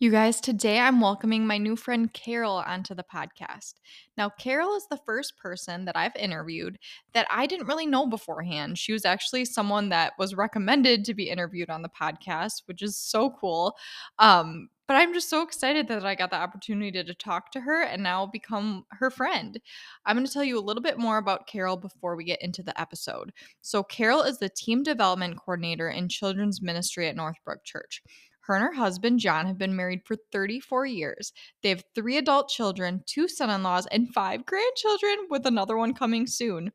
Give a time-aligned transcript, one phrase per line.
[0.00, 3.74] You guys, today I'm welcoming my new friend Carol onto the podcast.
[4.16, 6.78] Now, Carol is the first person that I've interviewed
[7.12, 8.78] that I didn't really know beforehand.
[8.78, 12.96] She was actually someone that was recommended to be interviewed on the podcast, which is
[12.96, 13.76] so cool.
[14.18, 17.82] Um, but I'm just so excited that I got the opportunity to talk to her
[17.82, 19.60] and now become her friend.
[20.06, 22.62] I'm going to tell you a little bit more about Carol before we get into
[22.62, 23.32] the episode.
[23.60, 28.02] So, Carol is the team development coordinator in children's ministry at Northbrook Church.
[28.42, 31.32] Her and her husband, John, have been married for 34 years.
[31.62, 35.94] They have three adult children, two son in laws, and five grandchildren, with another one
[35.94, 36.72] coming soon.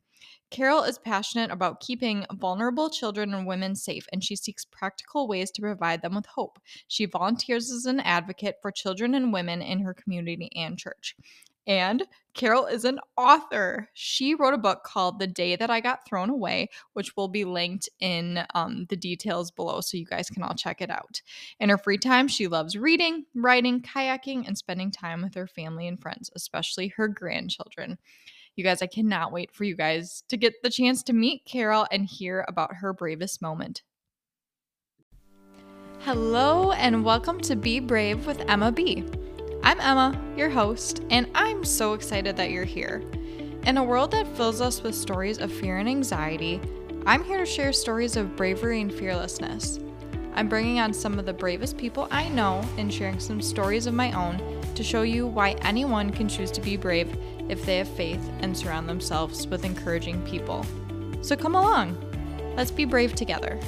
[0.52, 5.52] Carol is passionate about keeping vulnerable children and women safe, and she seeks practical ways
[5.52, 6.59] to provide them with hope.
[6.88, 11.16] She volunteers as an advocate for children and women in her community and church.
[11.68, 12.04] And
[12.36, 13.90] Carol is an author.
[13.94, 17.46] She wrote a book called The Day That I Got Thrown Away, which will be
[17.46, 21.22] linked in um, the details below so you guys can all check it out.
[21.60, 25.88] In her free time, she loves reading, writing, kayaking, and spending time with her family
[25.88, 27.98] and friends, especially her grandchildren.
[28.55, 31.88] You guys, I cannot wait for you guys to get the chance to meet Carol
[31.91, 33.82] and hear about her bravest moment.
[36.02, 39.04] Hello, and welcome to Be Brave with Emma B.
[39.66, 43.02] I'm Emma, your host, and I'm so excited that you're here.
[43.66, 46.62] In a world that fills us with stories of fear and anxiety,
[47.07, 49.80] I'm here to share stories of bravery and fearlessness.
[50.35, 53.96] I'm bringing on some of the bravest people I know and sharing some stories of
[53.96, 57.18] my own to show you why anyone can choose to be brave
[57.50, 60.63] if they have faith and surround themselves with encouraging people.
[61.22, 61.98] So come along,
[62.55, 63.60] let's be brave together.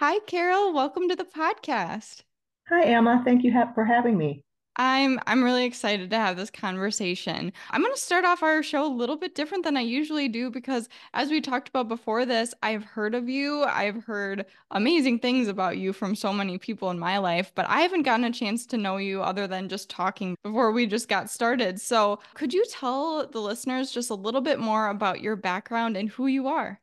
[0.00, 0.72] Hi, Carol.
[0.72, 2.22] Welcome to the podcast.
[2.68, 3.20] Hi, Emma.
[3.24, 4.44] Thank you ha- for having me.
[4.76, 7.52] I'm I'm really excited to have this conversation.
[7.72, 10.50] I'm going to start off our show a little bit different than I usually do
[10.52, 13.64] because as we talked about before this, I've heard of you.
[13.64, 17.80] I've heard amazing things about you from so many people in my life, but I
[17.80, 21.28] haven't gotten a chance to know you other than just talking before we just got
[21.28, 21.80] started.
[21.80, 26.08] So, could you tell the listeners just a little bit more about your background and
[26.08, 26.80] who you are?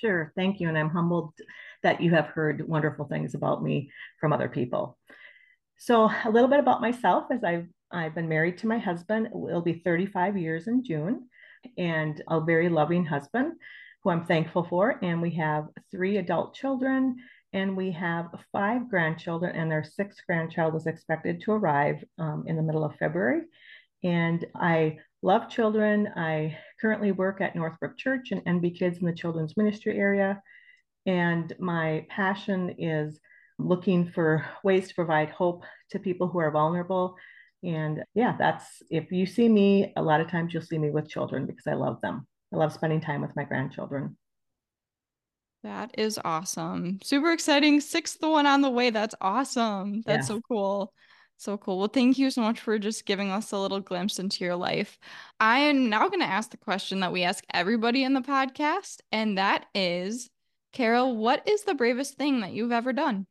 [0.00, 0.32] Sure.
[0.34, 0.68] Thank you.
[0.68, 1.34] And I'm humbled
[1.82, 4.98] that you have heard wonderful things about me from other people.
[5.78, 9.26] So, a little bit about myself as I've I've been married to my husband.
[9.26, 11.28] It'll be 35 years in June,
[11.76, 13.54] and a very loving husband
[14.02, 14.98] who I'm thankful for.
[15.02, 17.16] And we have three adult children,
[17.52, 22.56] and we have five grandchildren, and their sixth grandchild is expected to arrive um, in
[22.56, 23.42] the middle of February.
[24.02, 26.08] And I love children.
[26.16, 30.42] I currently work at Northbrook Church and NB Kids in the children's ministry area.
[31.06, 33.18] And my passion is
[33.58, 37.16] looking for ways to provide hope to people who are vulnerable.
[37.62, 41.08] And yeah, that's if you see me, a lot of times you'll see me with
[41.08, 42.26] children because I love them.
[42.52, 44.16] I love spending time with my grandchildren.
[45.62, 46.98] That is awesome.
[47.04, 47.80] Super exciting.
[47.80, 48.90] Sixth one on the way.
[48.90, 50.02] That's awesome.
[50.04, 50.92] That's so cool.
[51.36, 51.78] So cool.
[51.78, 54.98] Well, thank you so much for just giving us a little glimpse into your life.
[55.40, 58.98] I am now going to ask the question that we ask everybody in the podcast,
[59.12, 60.30] and that is
[60.72, 63.26] Carol, what is the bravest thing that you've ever done?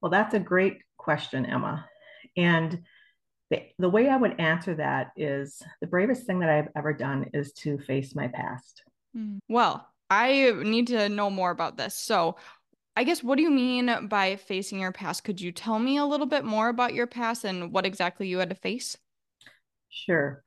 [0.00, 1.86] Well, that's a great question, Emma.
[2.36, 2.82] And
[3.50, 7.30] the, the way I would answer that is the bravest thing that I've ever done
[7.34, 8.82] is to face my past.
[9.14, 9.38] Hmm.
[9.48, 11.94] Well, I need to know more about this.
[11.94, 12.36] So,
[12.96, 15.24] I guess what do you mean by facing your past?
[15.24, 18.38] Could you tell me a little bit more about your past and what exactly you
[18.38, 18.96] had to face?
[19.90, 20.44] Sure.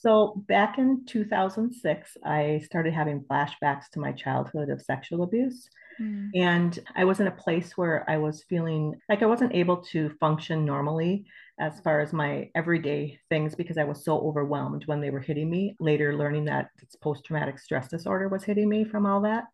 [0.00, 5.68] So, back in 2006, I started having flashbacks to my childhood of sexual abuse.
[6.00, 6.30] Mm.
[6.34, 10.10] And I was in a place where I was feeling like I wasn't able to
[10.20, 11.26] function normally
[11.60, 15.50] as far as my everyday things because I was so overwhelmed when they were hitting
[15.50, 15.76] me.
[15.78, 19.44] Later, learning that it's post traumatic stress disorder was hitting me from all that.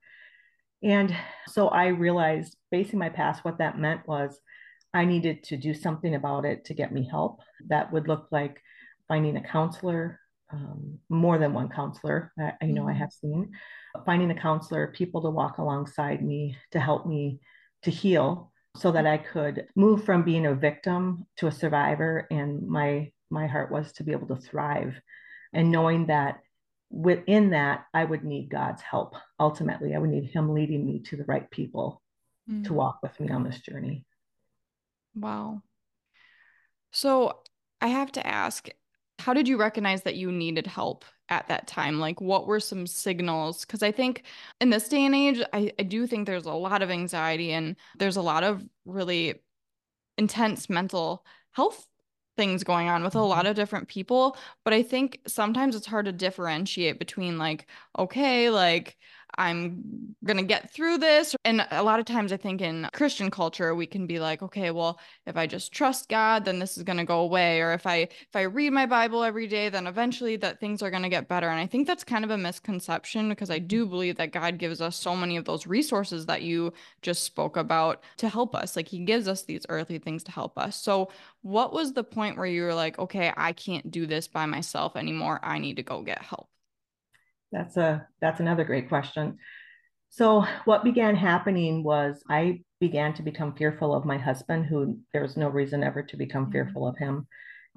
[0.83, 1.15] And
[1.49, 4.41] so I realized, facing my past, what that meant was
[4.95, 7.41] I needed to do something about it to get me help.
[7.69, 8.63] That would look like
[9.09, 10.21] finding a counselor,
[10.53, 12.33] um, more than one counselor.
[12.39, 13.01] I, you know, I mm-hmm.
[13.01, 13.53] have seen
[14.07, 17.41] finding a counselor, people to walk alongside me to help me
[17.83, 22.27] to heal, so that I could move from being a victim to a survivor.
[22.31, 25.01] And my my heart was to be able to thrive,
[25.53, 26.41] and knowing that
[26.91, 29.15] within that I would need God's help.
[29.39, 32.03] Ultimately, I would need Him leading me to the right people
[32.51, 32.65] mm.
[32.65, 34.07] to walk with me on this journey.
[35.15, 35.63] Wow.
[36.91, 37.41] So
[37.81, 38.69] I have to ask
[39.19, 41.99] how did you recognize that you needed help at that time?
[41.99, 43.65] Like, what were some signals?
[43.65, 44.25] Because I think
[44.61, 47.77] in this day and age, I, I do think there's a lot of anxiety and
[47.99, 49.35] there's a lot of really
[50.17, 51.87] intense mental health
[52.37, 53.49] things going on with a lot mm-hmm.
[53.49, 54.37] of different people.
[54.65, 57.67] But I think sometimes it's hard to differentiate between, like,
[57.99, 58.97] okay, like,
[59.37, 61.37] I'm going to get through this.
[61.45, 64.71] And a lot of times I think in Christian culture we can be like, okay,
[64.71, 67.87] well, if I just trust God, then this is going to go away or if
[67.87, 71.09] I if I read my Bible every day, then eventually that things are going to
[71.09, 71.49] get better.
[71.49, 74.81] And I think that's kind of a misconception because I do believe that God gives
[74.81, 76.73] us so many of those resources that you
[77.03, 78.77] just spoke about to help us.
[78.77, 80.77] Like he gives us these earthly things to help us.
[80.77, 81.11] So,
[81.43, 84.97] what was the point where you were like, okay, I can't do this by myself
[84.97, 85.41] anymore.
[85.43, 86.49] I need to go get help?
[87.53, 89.39] That's a that's another great question.
[90.11, 95.23] So what began happening was I began to become fearful of my husband, who there
[95.23, 96.53] was no reason ever to become mm-hmm.
[96.53, 97.27] fearful of him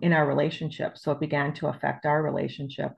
[0.02, 0.98] in our relationship.
[0.98, 2.94] So it began to affect our relationship.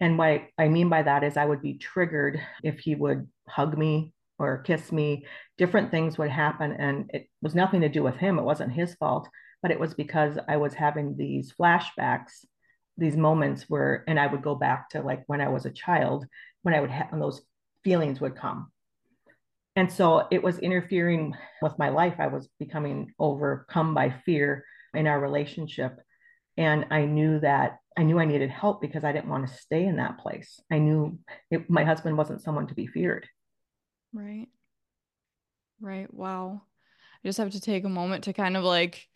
[0.00, 3.78] And what I mean by that is I would be triggered if he would hug
[3.78, 5.26] me or kiss me.
[5.56, 6.72] Different things would happen.
[6.72, 8.38] And it was nothing to do with him.
[8.38, 9.28] It wasn't his fault,
[9.62, 12.44] but it was because I was having these flashbacks
[12.96, 16.26] these moments where and i would go back to like when i was a child
[16.62, 17.42] when i would have those
[17.84, 18.72] feelings would come.
[19.76, 22.14] And so it was interfering with my life.
[22.18, 24.64] I was becoming overcome by fear
[24.94, 25.98] in our relationship.
[26.56, 29.84] And i knew that i knew i needed help because i didn't want to stay
[29.84, 30.60] in that place.
[30.70, 31.18] I knew
[31.50, 33.28] it, my husband wasn't someone to be feared.
[34.12, 34.48] Right.
[35.80, 36.12] Right.
[36.12, 36.62] Wow.
[37.24, 39.08] I just have to take a moment to kind of like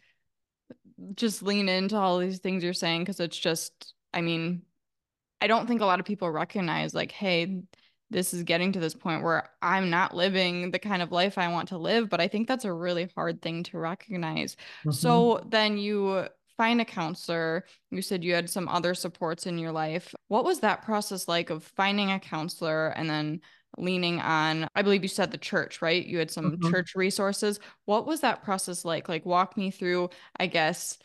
[1.15, 4.63] just lean into all these things you're saying because it's just, I mean,
[5.41, 7.63] I don't think a lot of people recognize, like, hey,
[8.11, 11.49] this is getting to this point where I'm not living the kind of life I
[11.49, 12.09] want to live.
[12.09, 14.55] But I think that's a really hard thing to recognize.
[14.55, 14.93] Mm-hmm.
[14.93, 17.65] So then you find a counselor.
[17.91, 20.15] You said you had some other supports in your life.
[20.29, 23.41] What was that process like of finding a counselor and then
[23.81, 26.05] leaning on i believe you said the church right?
[26.05, 26.71] You had some mm-hmm.
[26.71, 27.61] church resources.
[27.85, 29.09] What was that process like?
[29.09, 30.99] Like walk me through i guess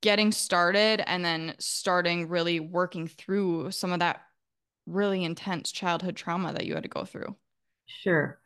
[0.00, 4.20] getting started and then starting really working through some of that
[4.86, 7.36] really intense childhood trauma that you had to go through.
[7.86, 8.38] Sure.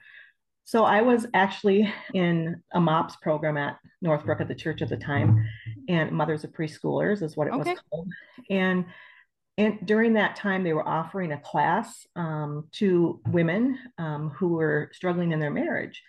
[0.64, 4.96] So i was actually in a mops program at northbrook at the church at the
[4.96, 5.46] time
[5.88, 7.70] and mothers of preschoolers is what it okay.
[7.70, 8.08] was called.
[8.50, 8.84] And
[9.58, 14.91] and during that time, they were offering a class um, to women um, who were
[14.93, 16.03] struggling in their marriage.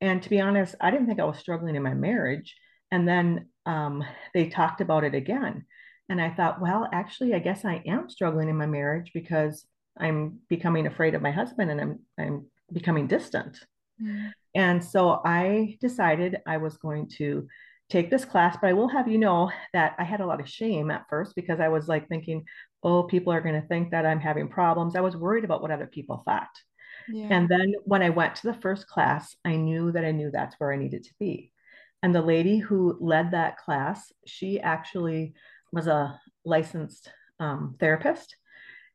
[0.00, 2.56] And to be honest, I didn't think I was struggling in my marriage.
[2.90, 5.64] And then um, they talked about it again.
[6.08, 9.66] And I thought, well, actually, I guess I am struggling in my marriage because
[9.98, 13.58] I'm becoming afraid of my husband and I'm, I'm becoming distant.
[14.00, 14.30] Mm.
[14.54, 17.46] And so I decided I was going to
[17.88, 20.48] take this class, but I will have you know that I had a lot of
[20.48, 22.44] shame at first because I was like thinking,
[22.82, 24.96] oh, people are going to think that I'm having problems.
[24.96, 26.48] I was worried about what other people thought.
[27.08, 27.28] Yeah.
[27.30, 30.56] And then when I went to the first class, I knew that I knew that's
[30.58, 31.52] where I needed to be.
[32.02, 35.34] And the lady who led that class, she actually
[35.72, 37.10] was a licensed
[37.40, 38.36] um, therapist.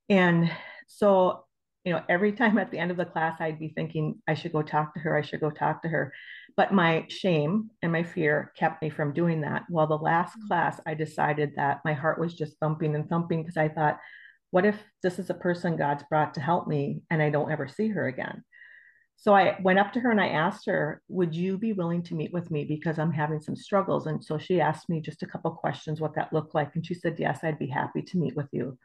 [0.10, 0.52] And
[0.88, 1.46] so,
[1.84, 4.54] you know, every time at the end of the class, I'd be thinking, I should
[4.54, 5.18] go talk to her.
[5.18, 6.14] I should go talk to her.
[6.58, 9.64] But my shame and my fear kept me from doing that.
[9.70, 10.48] Well, the last mm-hmm.
[10.48, 14.00] class, I decided that my heart was just thumping and thumping because I thought,
[14.52, 17.68] what if this is a person God's brought to help me and I don't ever
[17.68, 18.44] see her again?
[19.22, 22.16] So I went up to her and I asked her, Would you be willing to
[22.16, 22.66] meet with me?
[22.66, 24.08] Because I'm having some struggles.
[24.08, 26.76] And so she asked me just a couple questions what that looked like.
[26.76, 28.80] And she said, Yes, I'd be happy to meet with you.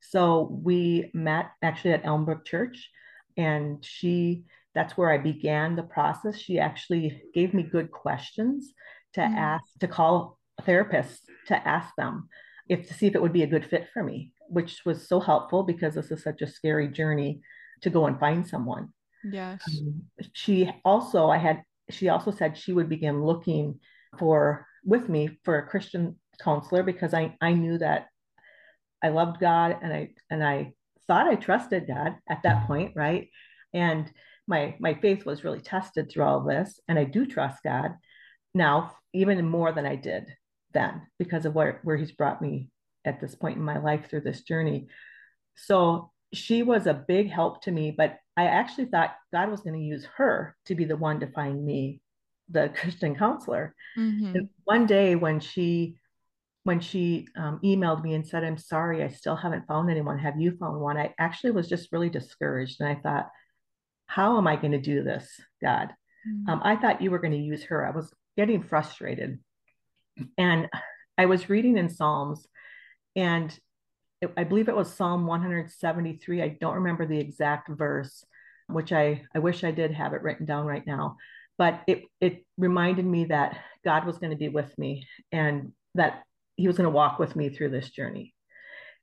[0.00, 2.90] So we met actually at Elmbrook Church,
[3.36, 6.38] and she that's where I began the process.
[6.38, 8.72] She actually gave me good questions
[9.14, 9.36] to mm.
[9.36, 12.28] ask, to call therapists to ask them
[12.68, 15.20] if to see if it would be a good fit for me, which was so
[15.20, 17.40] helpful because this is such a scary journey
[17.82, 18.88] to go and find someone.
[19.22, 19.62] Yes.
[19.68, 23.80] Um, she also, I had, she also said she would begin looking
[24.18, 28.06] for with me for a Christian counselor because I, I knew that
[29.02, 30.72] I loved God and I and I
[31.06, 33.28] thought I trusted God at that point, right?
[33.74, 34.10] And
[34.46, 37.92] my my faith was really tested through all this and i do trust god
[38.54, 40.26] now even more than i did
[40.74, 42.68] then because of where, where he's brought me
[43.04, 44.88] at this point in my life through this journey.
[45.56, 49.78] So she was a big help to me but i actually thought god was going
[49.78, 52.00] to use her to be the one to find me
[52.48, 53.72] the christian counselor.
[53.96, 54.38] Mm-hmm.
[54.64, 55.96] one day when she
[56.64, 60.18] when she um, emailed me and said i'm sorry i still haven't found anyone.
[60.18, 60.96] Have you found one?
[60.96, 63.30] I actually was just really discouraged and i thought
[64.06, 65.28] how am I going to do this,
[65.62, 65.88] God?
[66.28, 66.50] Mm-hmm.
[66.50, 67.86] Um, I thought you were going to use her.
[67.86, 69.38] I was getting frustrated.
[70.38, 70.68] And
[71.18, 72.46] I was reading in Psalms,
[73.16, 73.56] and
[74.20, 76.42] it, I believe it was Psalm 173.
[76.42, 78.24] I don't remember the exact verse,
[78.68, 81.16] which I, I wish I did have it written down right now.
[81.56, 86.24] But it, it reminded me that God was going to be with me and that
[86.56, 88.34] He was going to walk with me through this journey.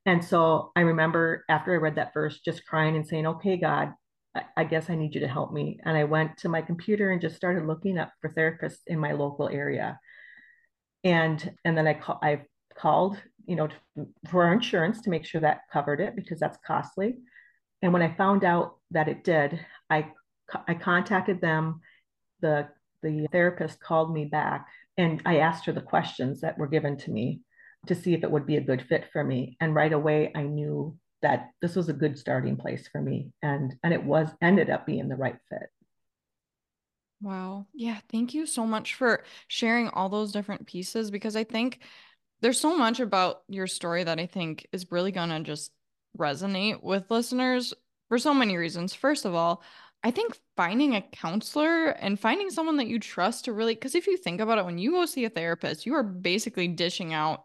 [0.05, 3.93] And so I remember after I read that verse, just crying and saying, Okay, God,
[4.55, 5.79] I, guess I need you to help me.
[5.83, 9.11] And I went to my computer and just started looking up for therapists in my
[9.11, 9.99] local area.
[11.03, 12.43] And and then I call I
[12.77, 13.67] called, you know,
[14.29, 17.17] for our insurance to make sure that covered it because that's costly.
[17.81, 20.11] And when I found out that it did, I
[20.67, 21.81] I contacted them.
[22.41, 22.69] The
[23.03, 27.11] the therapist called me back and I asked her the questions that were given to
[27.11, 27.41] me
[27.87, 29.57] to see if it would be a good fit for me.
[29.59, 33.75] And right away I knew that this was a good starting place for me and
[33.83, 35.69] and it was ended up being the right fit.
[37.21, 37.67] Wow.
[37.73, 41.79] Yeah thank you so much for sharing all those different pieces because i think
[42.41, 45.71] there's so much about your story that i think is really going to just
[46.17, 47.73] resonate with listeners
[48.09, 48.93] for so many reasons.
[48.93, 49.63] First of all
[50.03, 54.07] I think finding a counselor and finding someone that you trust to really, because if
[54.07, 57.43] you think about it, when you go see a therapist, you are basically dishing out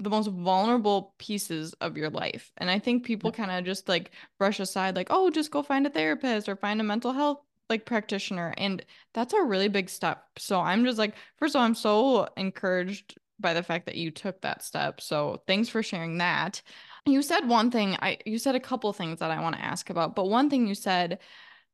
[0.00, 2.52] the most vulnerable pieces of your life.
[2.56, 5.86] And I think people kind of just like brush aside, like, oh, just go find
[5.86, 8.52] a therapist or find a mental health like practitioner.
[8.58, 8.84] And
[9.14, 10.24] that's a really big step.
[10.36, 14.10] So I'm just like, first of all, I'm so encouraged by the fact that you
[14.10, 15.00] took that step.
[15.00, 16.60] So thanks for sharing that.
[17.06, 19.90] You said one thing, I you said a couple things that I want to ask
[19.90, 21.18] about, but one thing you said,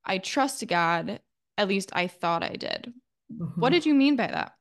[0.05, 1.21] I trust God,
[1.57, 2.93] at least I thought I did.
[3.33, 3.61] Mm-hmm.
[3.61, 4.53] What did you mean by that?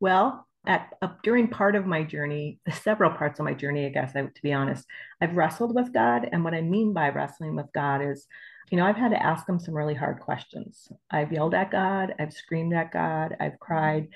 [0.00, 4.12] Well, at uh, during part of my journey, several parts of my journey, I guess,
[4.14, 4.84] I, to be honest,
[5.20, 6.28] I've wrestled with God.
[6.30, 8.26] And what I mean by wrestling with God is,
[8.70, 10.92] you know, I've had to ask him some really hard questions.
[11.10, 14.08] I've yelled at God, I've screamed at God, I've cried.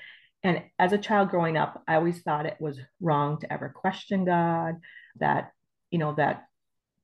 [0.43, 4.23] And as a child growing up, I always thought it was wrong to ever question
[4.23, 4.75] God,
[5.19, 5.51] that,
[5.89, 6.45] you know, that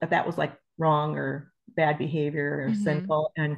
[0.01, 2.83] that, that was like wrong or bad behavior or mm-hmm.
[2.83, 3.31] sinful.
[3.35, 3.57] And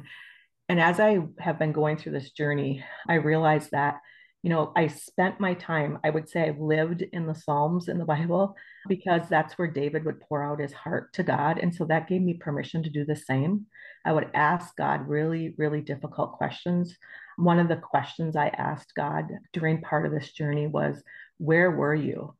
[0.68, 4.00] and as I have been going through this journey, I realized that
[4.42, 7.98] you know, I spent my time, I would say I've lived in the Psalms in
[7.98, 8.56] the Bible
[8.88, 11.58] because that's where David would pour out his heart to God.
[11.58, 13.66] And so that gave me permission to do the same.
[14.04, 16.96] I would ask God really, really difficult questions.
[17.36, 21.00] One of the questions I asked God during part of this journey was,
[21.38, 22.34] Where were you?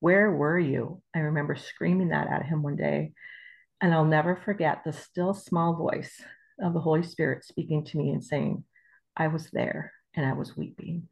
[0.00, 1.00] Where were you?
[1.16, 3.14] I remember screaming that at him one day.
[3.80, 6.20] And I'll never forget the still small voice
[6.60, 8.64] of the Holy Spirit speaking to me and saying,
[9.16, 11.08] I was there and I was weeping.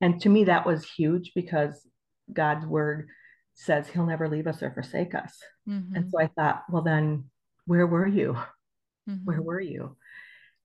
[0.00, 1.86] And to me, that was huge because
[2.32, 3.08] God's word
[3.54, 5.36] says he'll never leave us or forsake us.
[5.68, 5.96] Mm-hmm.
[5.96, 7.24] And so I thought, well, then
[7.66, 8.36] where were you?
[9.08, 9.24] Mm-hmm.
[9.24, 9.96] Where were you?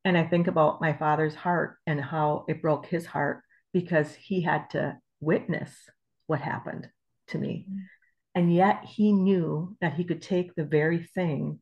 [0.06, 3.42] And I think about my father's heart and how it broke his heart
[3.74, 5.72] because he had to witness
[6.28, 6.90] what happened
[7.30, 7.66] to me.
[7.68, 7.80] Mm-hmm.
[8.36, 11.60] And yet he knew that he could take the very thing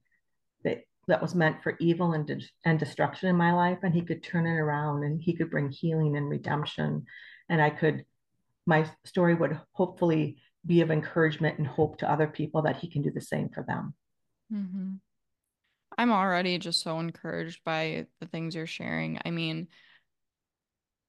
[1.07, 4.23] that was meant for evil and, de- and destruction in my life and he could
[4.23, 7.05] turn it around and he could bring healing and redemption.
[7.49, 8.05] And i could
[8.65, 13.01] my story would hopefully be of encouragement and hope to other people that he can
[13.01, 13.93] do the same for them.
[14.53, 14.91] Mm-hmm.
[15.97, 19.19] i'm already just so encouraged by the things you're sharing.
[19.25, 19.67] I mean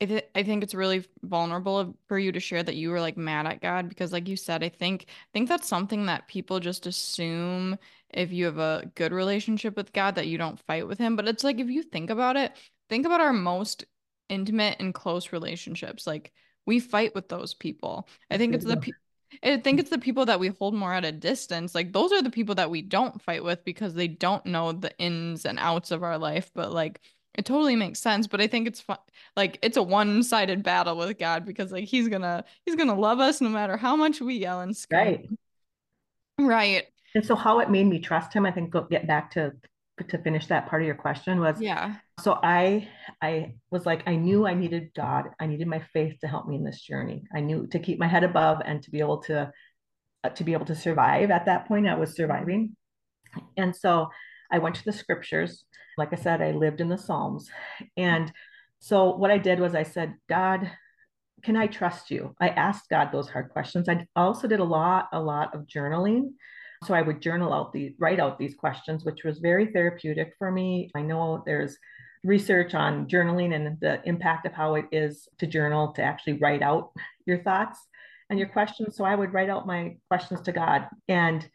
[0.03, 3.17] I, th- I think it's really vulnerable for you to share that you were like
[3.17, 6.59] mad at God because like you said I think I think that's something that people
[6.59, 7.79] just assume
[8.11, 11.29] if you have a good relationship with God that you don't fight with him but
[11.29, 12.53] it's like if you think about it
[12.89, 13.85] think about our most
[14.29, 16.33] intimate and close relationships like
[16.67, 18.09] we fight with those people.
[18.31, 18.93] I think it's the pe-
[19.43, 22.23] I think it's the people that we hold more at a distance like those are
[22.23, 25.91] the people that we don't fight with because they don't know the ins and outs
[25.91, 27.01] of our life but like
[27.35, 28.99] it totally makes sense, but I think it's fun.
[29.37, 33.41] Like it's a one-sided battle with God because like he's gonna he's gonna love us
[33.41, 35.39] no matter how much we yell and scream.
[36.39, 36.47] Right.
[36.47, 36.87] Right.
[37.15, 39.53] And so how it made me trust him, I think go get back to
[40.09, 41.97] to finish that part of your question was yeah.
[42.21, 42.89] So I
[43.23, 45.31] I was like I knew I needed God.
[45.41, 47.25] I needed my faith to help me in this journey.
[47.35, 49.53] I knew to keep my head above and to be able to
[50.25, 52.77] uh, to be able to survive at that point I was surviving.
[53.57, 54.09] And so
[54.53, 55.65] I went to the scriptures.
[55.99, 57.49] Like I said, I lived in the Psalms.
[57.49, 57.85] Mm-hmm.
[57.97, 58.33] And
[58.79, 60.71] so what I did was I said, God,
[61.43, 62.35] can I trust you?
[62.41, 63.89] I asked God those hard questions.
[63.89, 66.31] I also did a lot, a lot of journaling.
[66.85, 70.51] So I would journal out these, write out these questions, which was very therapeutic for
[70.51, 70.91] me.
[70.97, 71.77] I know there's
[72.25, 76.63] research on journaling and the impact of how it is to journal to actually write
[76.63, 76.91] out
[77.27, 77.79] your thoughts
[78.31, 78.97] and your questions.
[78.97, 80.89] So I would write out my questions to God.
[81.09, 81.49] And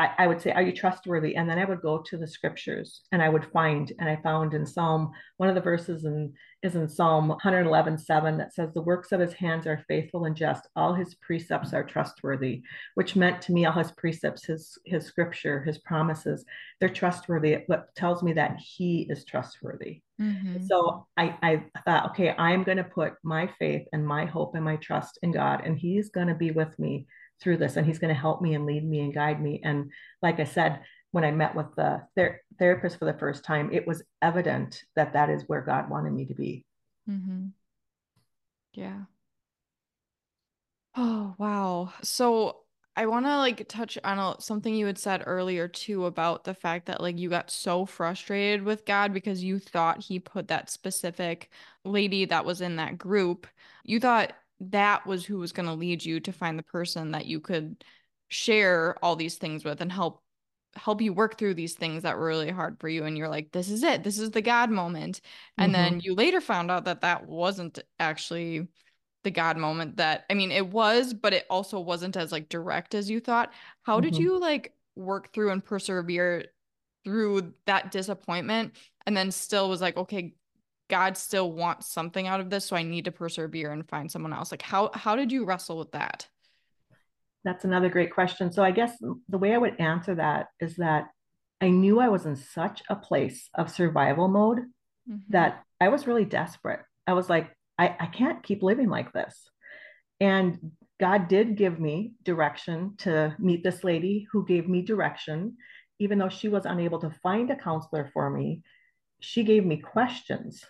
[0.00, 1.34] I, I, would say, Are you trustworthy?
[1.34, 4.54] And then I would go to the scriptures and I would find, and I found
[4.54, 8.82] in Psalm, one of the verses in, is in Psalm 111 7 that says, The
[8.82, 10.68] works of his hands are faithful and just.
[10.76, 12.62] All his precepts are trustworthy,
[12.94, 16.44] which meant to me, all his precepts, his, his scripture, his promises,
[16.80, 17.58] they're trustworthy.
[17.66, 20.02] What tells me that he is trustworthy.
[20.20, 20.64] Mm-hmm.
[20.66, 24.64] So I, I thought, okay, I'm going to put my faith and my hope and
[24.64, 27.06] my trust in God, and he's going to be with me
[27.40, 29.90] through this and he's going to help me and lead me and guide me and
[30.22, 30.80] like i said
[31.10, 35.14] when I met with the ther- therapist for the first time, it was evident that
[35.14, 36.64] that is where God wanted me to be.
[37.08, 37.46] Mm-hmm.
[38.74, 39.02] Yeah.
[40.94, 41.92] Oh, wow.
[42.02, 42.58] So
[42.94, 46.54] I want to like touch on a, something you had said earlier too about the
[46.54, 50.68] fact that like you got so frustrated with God because you thought he put that
[50.68, 51.50] specific
[51.84, 53.46] lady that was in that group.
[53.84, 57.26] You thought that was who was going to lead you to find the person that
[57.26, 57.84] you could
[58.28, 60.22] share all these things with and help
[60.74, 63.50] help you work through these things that were really hard for you and you're like
[63.52, 65.20] this is it this is the god moment
[65.56, 65.82] and mm-hmm.
[65.82, 68.68] then you later found out that that wasn't actually
[69.24, 72.94] the god moment that i mean it was but it also wasn't as like direct
[72.94, 74.04] as you thought how mm-hmm.
[74.04, 76.44] did you like work through and persevere
[77.02, 78.74] through that disappointment
[79.06, 80.34] and then still was like okay
[80.88, 84.32] god still wants something out of this so i need to persevere and find someone
[84.32, 86.28] else like how how did you wrestle with that
[87.44, 88.52] that's another great question.
[88.52, 88.92] So I guess
[89.28, 91.08] the way I would answer that is that
[91.60, 94.58] I knew I was in such a place of survival mode
[95.08, 95.16] mm-hmm.
[95.30, 96.80] that I was really desperate.
[97.06, 99.48] I was like, I, I can't keep living like this.
[100.20, 105.56] And God did give me direction to meet this lady who gave me direction,
[106.00, 108.62] even though she was unable to find a counselor for me.
[109.20, 110.64] She gave me questions,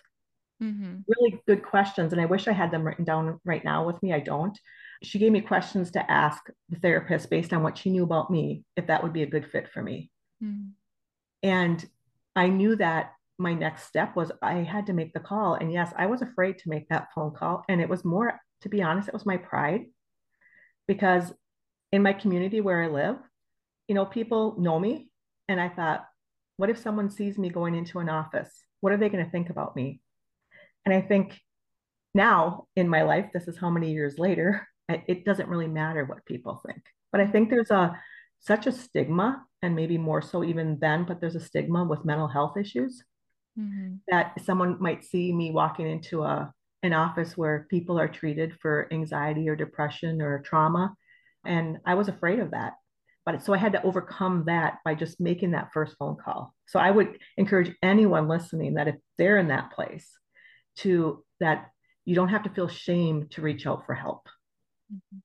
[0.61, 0.97] mm-hmm.
[1.07, 2.13] really good questions.
[2.13, 4.13] And I wish I had them written down right now with me.
[4.13, 4.57] I don't
[5.01, 8.63] she gave me questions to ask the therapist based on what she knew about me,
[8.75, 10.11] if that would be a good fit for me.
[10.43, 10.71] Mm.
[11.41, 11.85] And
[12.35, 15.53] I knew that my next step was I had to make the call.
[15.53, 17.63] And yes, I was afraid to make that phone call.
[17.69, 19.85] And it was more, to be honest, it was my pride
[20.87, 21.31] because
[21.93, 23.15] in my community where I live,
[23.87, 25.09] you know, people know me.
[25.47, 26.05] And I thought,
[26.57, 28.51] what if someone sees me going into an office?
[28.81, 30.01] What are they going to think about me?
[30.85, 31.39] And I think
[32.13, 36.25] now in my life, this is how many years later, it doesn't really matter what
[36.25, 36.81] people think.
[37.11, 37.99] But I think there's a
[38.39, 42.27] such a stigma, and maybe more so even then, but there's a stigma with mental
[42.27, 43.03] health issues
[43.59, 43.95] mm-hmm.
[44.07, 48.87] that someone might see me walking into a an office where people are treated for
[48.91, 50.95] anxiety or depression or trauma.
[51.45, 52.75] And I was afraid of that.
[53.25, 56.53] But so I had to overcome that by just making that first phone call.
[56.67, 60.09] So I would encourage anyone listening that if they're in that place,
[60.81, 61.71] to that
[62.05, 64.27] you don't have to feel shame to reach out for help.
[64.93, 65.17] Mm-hmm.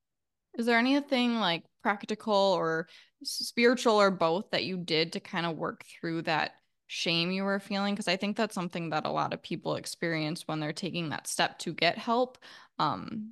[0.59, 2.87] Is there anything like practical or
[3.23, 6.51] spiritual or both that you did to kind of work through that
[6.87, 7.93] shame you were feeling?
[7.93, 11.27] Because I think that's something that a lot of people experience when they're taking that
[11.27, 12.37] step to get help.
[12.79, 13.31] Um,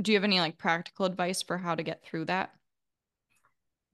[0.00, 2.52] do you have any like practical advice for how to get through that?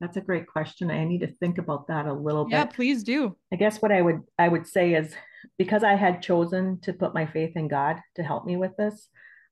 [0.00, 0.90] That's a great question.
[0.90, 2.70] I need to think about that a little yeah, bit.
[2.70, 3.36] Yeah, please do.
[3.52, 5.12] I guess what I would I would say is
[5.56, 9.08] because I had chosen to put my faith in God to help me with this,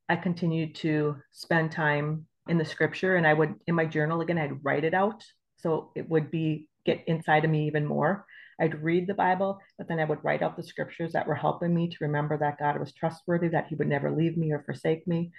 [0.09, 4.39] I continued to spend time in the scripture and I would in my journal again
[4.39, 5.25] I'd write it out
[5.57, 8.25] so it would be get inside of me even more.
[8.61, 11.75] I'd read the Bible, but then I would write out the scriptures that were helping
[11.75, 15.07] me to remember that God was trustworthy, that He would never leave me or forsake
[15.07, 15.33] me.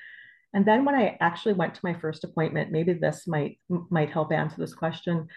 [0.54, 4.32] And then when I actually went to my first appointment, maybe this might might help
[4.32, 5.28] answer this question.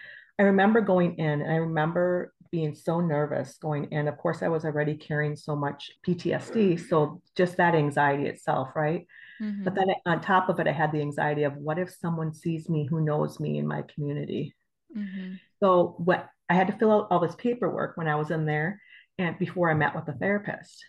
[0.41, 4.07] I remember going in and I remember being so nervous going in.
[4.07, 6.89] Of course, I was already carrying so much PTSD.
[6.89, 9.05] So just that anxiety itself, right?
[9.39, 9.63] Mm-hmm.
[9.63, 12.67] But then on top of it, I had the anxiety of what if someone sees
[12.69, 14.55] me who knows me in my community?
[14.97, 15.33] Mm-hmm.
[15.59, 18.81] So what I had to fill out all this paperwork when I was in there
[19.19, 20.83] and before I met with the therapist.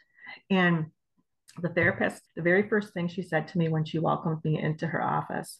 [0.49, 0.87] And
[1.61, 4.87] the therapist, the very first thing she said to me when she welcomed me into
[4.87, 5.59] her office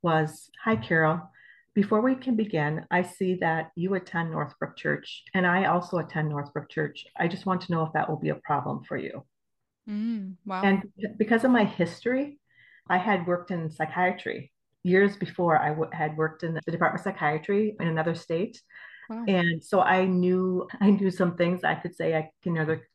[0.00, 1.30] was, Hi, Carol.
[1.74, 6.28] Before we can begin, I see that you attend Northbrook Church and I also attend
[6.28, 7.04] Northbrook Church.
[7.16, 9.24] I just want to know if that will be a problem for you.
[9.88, 10.62] Mm, wow.
[10.62, 10.84] And
[11.18, 12.38] because of my history,
[12.88, 14.52] I had worked in psychiatry
[14.84, 18.62] years before I w- had worked in the Department of Psychiatry in another state.
[19.10, 19.24] Wow.
[19.26, 22.88] And so I knew I knew some things I could say I can neither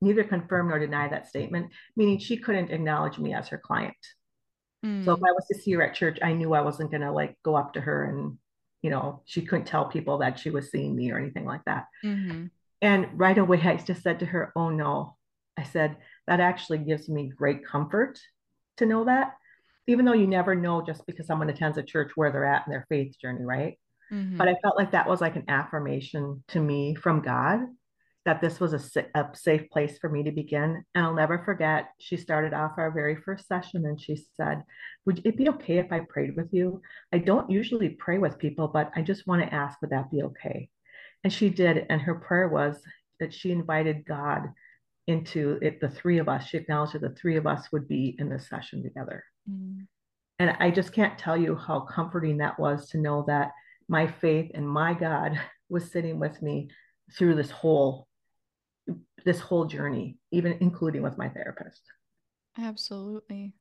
[0.00, 3.96] neither confirm nor deny that statement, meaning she couldn't acknowledge me as her client.
[4.84, 5.04] Mm.
[5.04, 7.36] So if I was to see her at church, I knew I wasn't gonna like
[7.42, 8.38] go up to her and
[8.82, 11.86] you know she couldn't tell people that she was seeing me or anything like that.
[12.04, 12.46] Mm-hmm.
[12.82, 15.16] And right away I just said to her, "Oh no,"
[15.58, 18.18] I said, that actually gives me great comfort
[18.78, 19.34] to know that,
[19.86, 22.70] even though you never know just because someone attends a church where they're at in
[22.70, 23.78] their faith journey, right?
[24.10, 24.38] Mm-hmm.
[24.38, 27.60] But I felt like that was like an affirmation to me from God
[28.26, 30.84] that this was a, a, safe place for me to begin.
[30.94, 34.62] And I'll never forget, she started off our very first session and she said,
[35.06, 36.82] Would it be okay if I prayed with you?
[37.12, 40.22] I don't usually pray with people, but I just want to ask, would that be
[40.24, 40.68] okay?
[41.24, 41.86] And she did.
[41.88, 42.80] And her prayer was
[43.20, 44.50] that she invited God
[45.06, 46.46] into it, the three of us.
[46.46, 49.24] She acknowledged that the three of us would be in this session together.
[49.50, 49.86] Mm.
[50.38, 53.52] And I just can't tell you how comforting that was to know that
[53.88, 56.68] my faith and my God was sitting with me
[57.16, 58.06] through this whole
[59.24, 61.82] this whole journey, even including with my therapist.
[62.58, 63.54] Absolutely.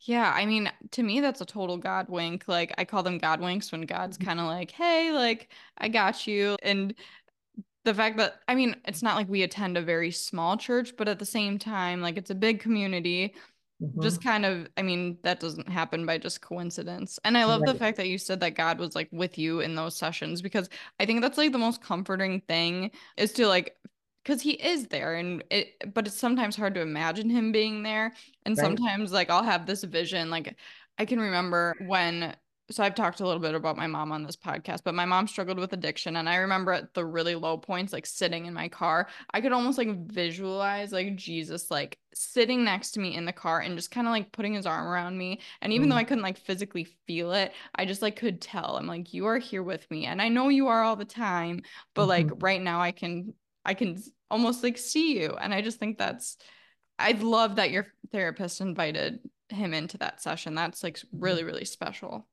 [0.00, 2.44] Yeah, I mean, to me, that's a total God wink.
[2.46, 4.28] Like, I call them God winks when God's mm-hmm.
[4.28, 6.56] kind of like, hey, like, I got you.
[6.62, 6.94] And
[7.84, 11.08] the fact that, I mean, it's not like we attend a very small church, but
[11.08, 13.34] at the same time, like, it's a big community.
[13.82, 14.02] Mm-hmm.
[14.02, 17.18] Just kind of, I mean, that doesn't happen by just coincidence.
[17.24, 17.72] And I love right.
[17.72, 20.68] the fact that you said that God was like with you in those sessions because
[20.98, 23.76] I think that's like the most comforting thing is to like
[24.28, 28.12] because he is there and it but it's sometimes hard to imagine him being there
[28.44, 28.62] and right.
[28.62, 30.54] sometimes like i'll have this vision like
[30.98, 32.34] i can remember when
[32.70, 35.26] so I've talked a little bit about my mom on this podcast, but my mom
[35.26, 36.16] struggled with addiction.
[36.16, 39.52] And I remember at the really low points, like sitting in my car, I could
[39.52, 43.90] almost like visualize like Jesus like sitting next to me in the car and just
[43.90, 45.40] kind of like putting his arm around me.
[45.62, 45.92] And even mm.
[45.92, 48.76] though I couldn't like physically feel it, I just like could tell.
[48.76, 50.04] I'm like, you are here with me.
[50.04, 51.62] And I know you are all the time,
[51.94, 52.28] but mm-hmm.
[52.28, 53.32] like right now I can
[53.64, 55.36] I can almost like see you.
[55.40, 56.36] And I just think that's,
[56.98, 60.54] I love that your therapist invited him into that session.
[60.54, 61.20] That's like mm-hmm.
[61.20, 62.26] really, really special.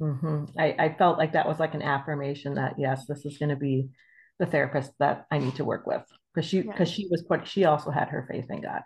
[0.00, 0.58] Mm-hmm.
[0.58, 3.56] I, I felt like that was like an affirmation that yes, this is going to
[3.56, 3.88] be
[4.38, 6.02] the therapist that I need to work with
[6.34, 6.94] because she because yeah.
[6.94, 8.80] she was put she also had her faith in God.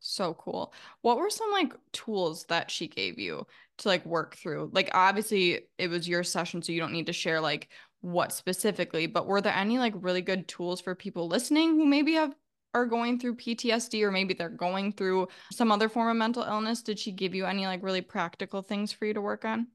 [0.00, 0.72] So cool.
[1.02, 3.46] What were some like tools that she gave you
[3.78, 4.70] to like work through?
[4.72, 7.68] Like obviously it was your session, so you don't need to share like
[8.00, 12.14] what specifically, but were there any like really good tools for people listening who maybe
[12.14, 12.34] have
[12.74, 16.82] are going through PTSD or maybe they're going through some other form of mental illness?
[16.82, 19.68] Did she give you any like really practical things for you to work on?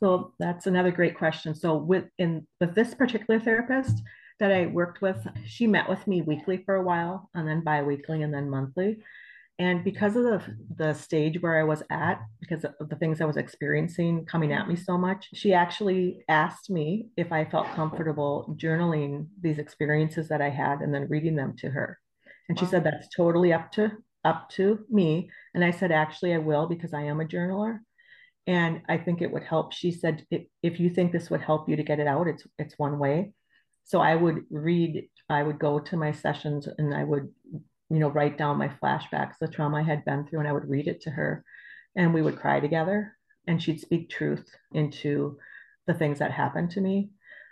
[0.00, 1.54] So that's another great question.
[1.54, 4.02] So with in with this particular therapist
[4.40, 8.22] that I worked with, she met with me weekly for a while and then bi-weekly
[8.22, 8.98] and then monthly.
[9.58, 10.42] And because of the,
[10.76, 14.66] the stage where I was at, because of the things I was experiencing coming at
[14.66, 20.42] me so much, she actually asked me if I felt comfortable journaling these experiences that
[20.42, 22.00] I had and then reading them to her.
[22.48, 22.64] And wow.
[22.64, 23.92] she said that's totally up to
[24.24, 25.30] up to me.
[25.54, 27.78] And I said, actually, I will because I am a journaler.
[28.46, 29.72] And I think it would help.
[29.72, 30.26] She said,
[30.62, 33.32] if you think this would help you to get it out, it's it's one way.
[33.84, 37.28] So I would read, I would go to my sessions and I would
[37.90, 40.68] you know, write down my flashbacks, the trauma I had been through, and I would
[40.68, 41.44] read it to her
[41.96, 43.16] and we would cry together
[43.46, 45.38] and she'd speak truth into
[45.86, 47.10] the things that happened to me.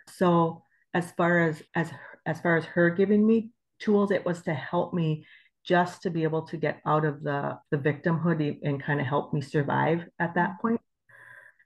[0.08, 0.64] So
[0.94, 1.90] as far as as
[2.26, 5.26] as far as her giving me tools, it was to help me
[5.64, 9.32] just to be able to get out of the the victimhood and kind of help
[9.32, 10.68] me survive at that mm-hmm.
[10.68, 10.80] point,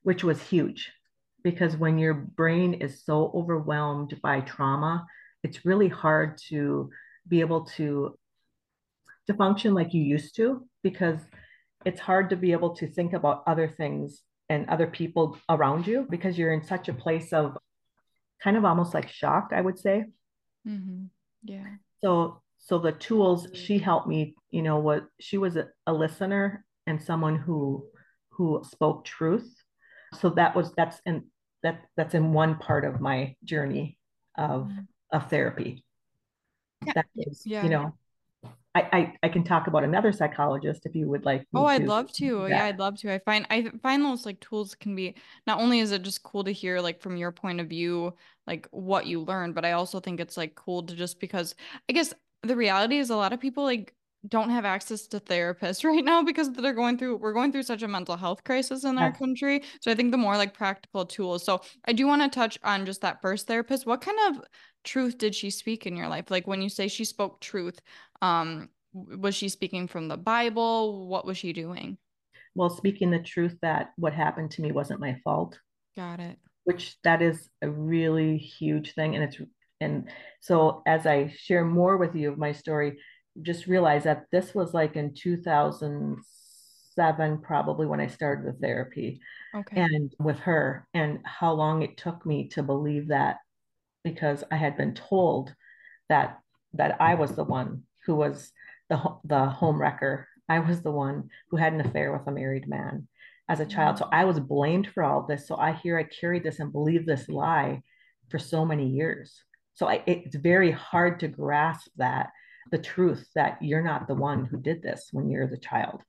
[0.03, 0.93] which was huge.
[1.43, 5.07] Because when your brain is so overwhelmed by trauma,
[5.45, 6.91] it's really hard to
[7.29, 8.19] be able to
[9.27, 11.19] to function like you used to because
[11.85, 16.07] it's hard to be able to think about other things and other people around you
[16.11, 17.57] because you're in such a place of
[18.43, 20.05] kind of almost like shock i would say
[20.67, 21.05] mm-hmm.
[21.45, 21.67] yeah
[22.03, 26.65] so so the tools she helped me you know what she was a, a listener
[26.87, 27.85] and someone who
[28.31, 29.63] who spoke truth
[30.15, 31.25] so that was that's in
[31.63, 33.99] that that's in one part of my journey
[34.37, 34.81] of mm-hmm.
[35.13, 35.85] of therapy
[36.85, 36.93] yeah.
[36.95, 37.63] that is yeah.
[37.63, 37.95] you know
[38.77, 41.47] I, I, I can talk about another psychologist if you would like.
[41.55, 42.47] oh, I'd love to.
[42.47, 43.13] Yeah, I'd love to.
[43.13, 45.15] I find I find those like tools can be
[45.47, 48.15] not only is it just cool to hear like from your point of view
[48.47, 51.55] like what you learned, but I also think it's like cool to just because
[51.89, 52.13] I guess
[52.43, 53.95] the reality is a lot of people like
[54.29, 57.83] don't have access to therapists right now because they're going through we're going through such
[57.83, 59.63] a mental health crisis in our country.
[59.81, 61.45] So i think the more like practical tools.
[61.45, 63.87] So i do want to touch on just that first therapist.
[63.87, 64.45] What kind of
[64.85, 66.31] truth did she speak in your life?
[66.31, 67.81] Like when you say she spoke truth
[68.23, 71.09] um was she speaking from the bible?
[71.09, 71.99] What was she doing?
[72.55, 75.59] Well speaking the truth that what happened to me wasn't my fault.
[75.95, 76.39] Got it.
[76.65, 79.39] Which that is a really huge thing and it's
[79.81, 80.09] and
[80.41, 82.99] so as i share more with you of my story
[83.43, 89.21] just realize that this was like in 2007 probably when i started the therapy
[89.55, 89.81] okay.
[89.81, 93.39] and with her and how long it took me to believe that
[94.07, 95.53] because I had been told
[96.09, 96.39] that
[96.75, 98.53] that I was the one who was
[98.89, 100.29] the the home wrecker.
[100.49, 103.09] I was the one who had an affair with a married man
[103.49, 103.75] as a mm-hmm.
[103.75, 103.99] child.
[103.99, 105.49] So I was blamed for all this.
[105.49, 107.83] So I hear I carried this and believed this lie
[108.29, 109.43] for so many years.
[109.75, 112.31] So I, it's very hard to grasp that
[112.71, 116.03] the truth that you're not the one who did this when you're the child.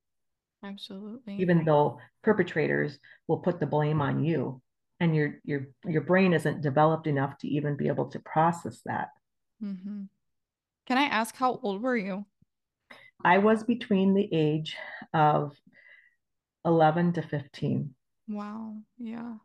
[0.63, 1.38] Absolutely.
[1.39, 4.62] Even though perpetrators will put the blame on you
[5.00, 9.10] and your your your brain isn't developed enough to even be able to process that
[9.63, 10.04] mm-hmm.
[10.86, 12.26] can i ask how old were you
[13.24, 14.76] i was between the age
[15.13, 15.56] of
[16.65, 17.93] 11 to 15
[18.28, 19.36] wow yeah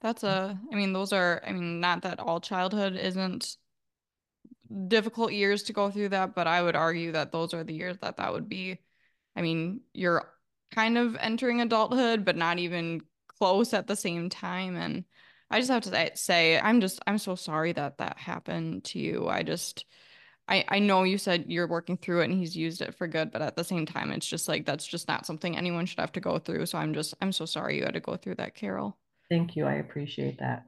[0.00, 3.56] That's a, I mean, those are, I mean, not that all childhood isn't
[4.88, 7.96] difficult years to go through that, but I would argue that those are the years
[7.98, 8.78] that that would be.
[9.34, 10.30] I mean, you're
[10.74, 13.02] kind of entering adulthood, but not even
[13.38, 14.76] close at the same time.
[14.76, 15.04] And
[15.50, 19.28] I just have to say, I'm just, I'm so sorry that that happened to you.
[19.28, 19.84] I just,
[20.48, 23.30] I, I know you said you're working through it and he's used it for good,
[23.30, 26.12] but at the same time, it's just like that's just not something anyone should have
[26.12, 26.66] to go through.
[26.66, 28.96] So I'm just, I'm so sorry you had to go through that, Carol.
[29.28, 29.66] Thank you.
[29.66, 30.66] I appreciate that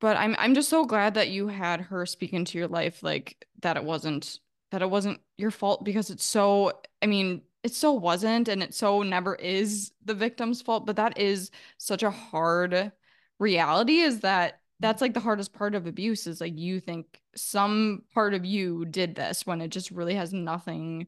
[0.00, 3.46] but I'm I'm just so glad that you had her speak into your life like
[3.62, 4.38] that it wasn't
[4.70, 8.74] that it wasn't your fault because it's so I mean it so wasn't and it
[8.74, 12.92] so never is the victim's fault but that is such a hard
[13.38, 18.02] reality is that that's like the hardest part of abuse is like you think some
[18.14, 21.06] part of you did this when it just really has nothing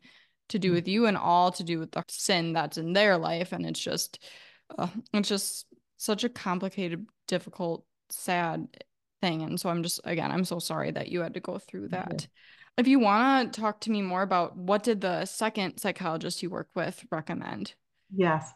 [0.49, 3.53] to do with you and all to do with the sin that's in their life
[3.53, 4.23] and it's just
[4.79, 5.67] uh, it's just
[5.97, 8.69] such a complicated difficult sad
[9.23, 9.43] thing.
[9.43, 12.27] And so I'm just, again, I'm so sorry that you had to go through that.
[12.77, 16.51] If you want to talk to me more about what did the second psychologist you
[16.51, 17.75] work with recommend?
[18.15, 18.53] Yes.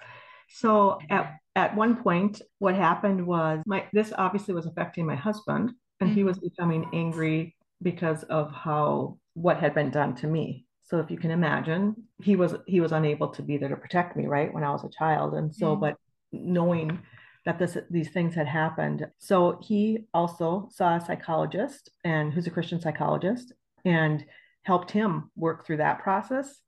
[0.48, 5.72] So at, at one point, what happened was my this obviously was affecting my husband,
[6.00, 6.16] and mm-hmm.
[6.16, 10.64] he was becoming angry because of how what had been done to me.
[10.82, 14.16] So if you can imagine, he was he was unable to be there to protect
[14.16, 15.34] me, right, when I was a child.
[15.34, 15.80] And so, mm-hmm.
[15.80, 15.96] but
[16.32, 16.98] knowing
[17.44, 19.06] that this these things had happened.
[19.18, 23.52] So he also saw a psychologist and who's a Christian psychologist
[23.84, 24.24] and
[24.62, 26.60] helped him work through that process.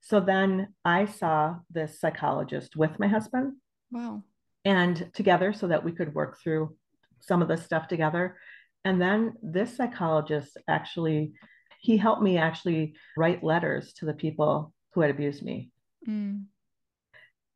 [0.00, 3.54] So then I saw this psychologist with my husband.
[3.90, 4.22] Wow.
[4.64, 6.76] And together so that we could work through
[7.20, 8.36] some of this stuff together.
[8.84, 11.34] And then this psychologist actually
[11.82, 15.70] he helped me actually write letters to the people who had abused me.
[16.08, 16.44] Mm.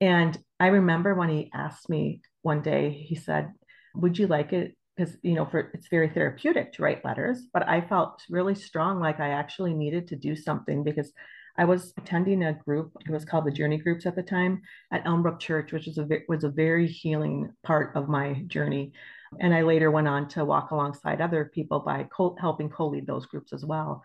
[0.01, 3.53] And I remember when he asked me one day, he said,
[3.97, 4.77] Would you like it?
[4.97, 9.01] Because, you know, for it's very therapeutic to write letters, but I felt really strong,
[9.01, 11.13] like I actually needed to do something because
[11.59, 12.93] I was attending a group.
[13.07, 16.07] It was called the Journey Groups at the time at Elmbrook Church, which was a
[16.29, 18.93] was a very healing part of my journey.
[19.41, 23.27] And I later went on to walk alongside other people by co- helping co-lead those
[23.27, 24.03] groups as well.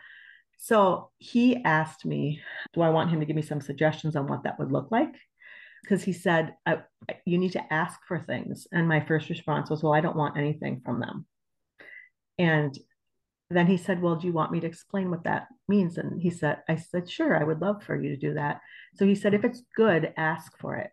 [0.58, 2.42] So he asked me,
[2.74, 5.16] "Do I want him to give me some suggestions on what that would look like?"
[5.82, 6.56] Because he said,
[7.26, 8.68] You need to ask for things.
[8.72, 11.26] And my first response was, Well, I don't want anything from them.
[12.38, 12.78] And
[13.50, 15.98] then he said, Well, do you want me to explain what that means?
[15.98, 18.62] And he said, I said, Sure, I would love for you to do that.
[18.96, 20.92] So he said, If it's good, ask for it.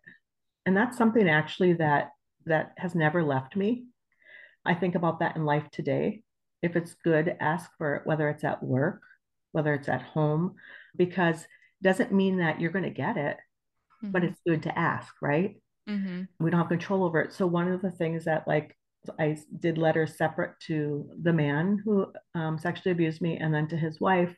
[0.65, 2.11] And that's something actually that
[2.45, 3.85] that has never left me.
[4.65, 6.23] I think about that in life today.
[6.61, 9.01] If it's good, ask for it, whether it's at work,
[9.51, 10.55] whether it's at home,
[10.95, 13.37] because it doesn't mean that you're going to get it
[14.03, 14.11] mm-hmm.
[14.11, 15.55] but it's good to ask, right?
[15.89, 16.23] Mm-hmm.
[16.39, 17.33] We don't have control over it.
[17.33, 18.75] So one of the things that like
[19.17, 23.77] I did letters separate to the man who um, sexually abused me, and then to
[23.77, 24.35] his wife,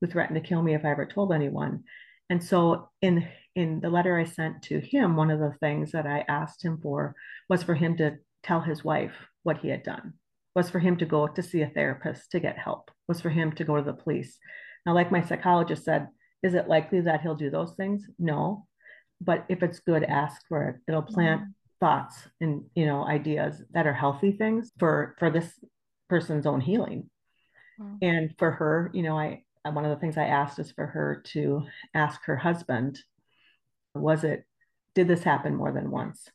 [0.00, 1.84] who threatened to kill me if I ever told anyone.
[2.30, 6.06] And so in in the letter I sent to him, one of the things that
[6.06, 7.14] I asked him for
[7.48, 10.14] was for him to tell his wife what he had done,
[10.54, 13.52] was for him to go to see a therapist to get help, was for him
[13.52, 14.38] to go to the police.
[14.86, 16.08] Now, like my psychologist said,
[16.42, 18.06] is it likely that he'll do those things?
[18.18, 18.66] No
[19.20, 20.76] but if it's good, ask for it.
[20.88, 21.50] It'll plant mm-hmm.
[21.80, 25.48] thoughts and you know ideas that are healthy things for for this
[26.08, 27.10] person's own healing.
[27.80, 27.96] Mm-hmm.
[28.02, 31.22] And for her, you know, I one of the things I asked is for her
[31.32, 31.62] to
[31.94, 33.00] ask her husband,
[33.94, 34.44] was it
[34.94, 36.28] did this happen more than once?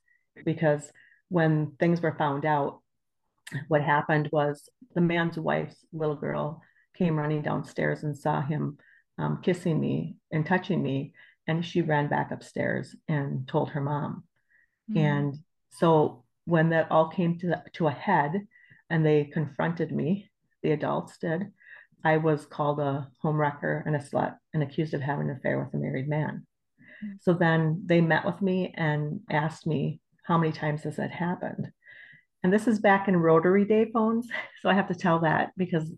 [0.46, 0.92] Because
[1.30, 2.82] when things were found out,
[3.68, 6.62] what happened was the man's wife's little girl
[6.96, 8.78] came running downstairs and saw him
[9.18, 11.13] um, kissing me and touching me
[11.49, 14.23] and she ran back upstairs and told her mom.
[14.91, 14.97] Mm.
[14.97, 15.38] And
[15.71, 18.45] so when that all came to, to a head
[18.91, 20.29] and they confronted me,
[20.62, 21.51] the adults did,
[22.05, 25.59] I was called a home wrecker and a slut and accused of having an affair
[25.59, 26.45] with a married man.
[27.03, 27.17] Mm.
[27.19, 31.71] So then they met with me and asked me how many times has that happened.
[32.43, 34.27] And this is back in rotary day phones.
[34.62, 35.89] So I have to tell that because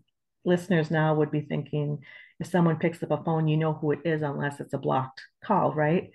[0.44, 1.98] listeners now would be thinking,
[2.40, 5.22] if someone picks up a phone, you know who it is unless it's a blocked
[5.44, 6.10] call, right?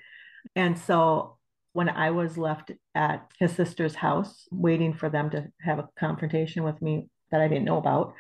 [0.56, 1.38] And so
[1.74, 6.64] when I was left at his sister's house waiting for them to have a confrontation
[6.64, 8.14] with me that I didn't know about,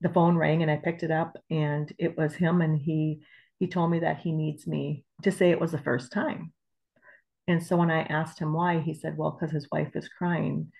[0.00, 3.22] the phone rang and I picked it up and it was him and he
[3.60, 6.52] he told me that he needs me to say it was the first time.
[7.46, 10.72] And so when I asked him why, he said, "Well, because his wife is crying."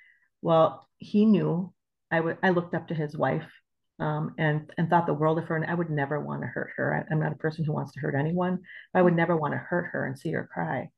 [0.42, 1.72] Well, he knew
[2.10, 3.48] I would I looked up to his wife
[3.98, 5.56] um, and and thought the world of her.
[5.56, 7.06] And I would never want to hurt her.
[7.08, 8.60] I, am not a person who wants to hurt anyone.
[8.92, 10.90] I would never want to hurt her and see her cry.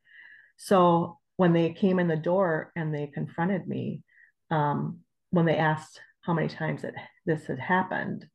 [0.56, 4.02] So when they came in the door and they confronted me,
[4.50, 6.94] um, when they asked how many times that
[7.26, 8.26] this had happened,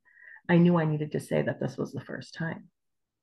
[0.48, 2.70] I knew I needed to say that this was the first time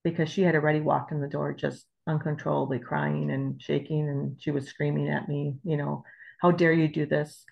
[0.04, 4.50] because she had already walked in the door just uncontrollably crying and shaking and she
[4.50, 6.02] was screaming at me, you know,
[6.40, 7.44] how dare you do this?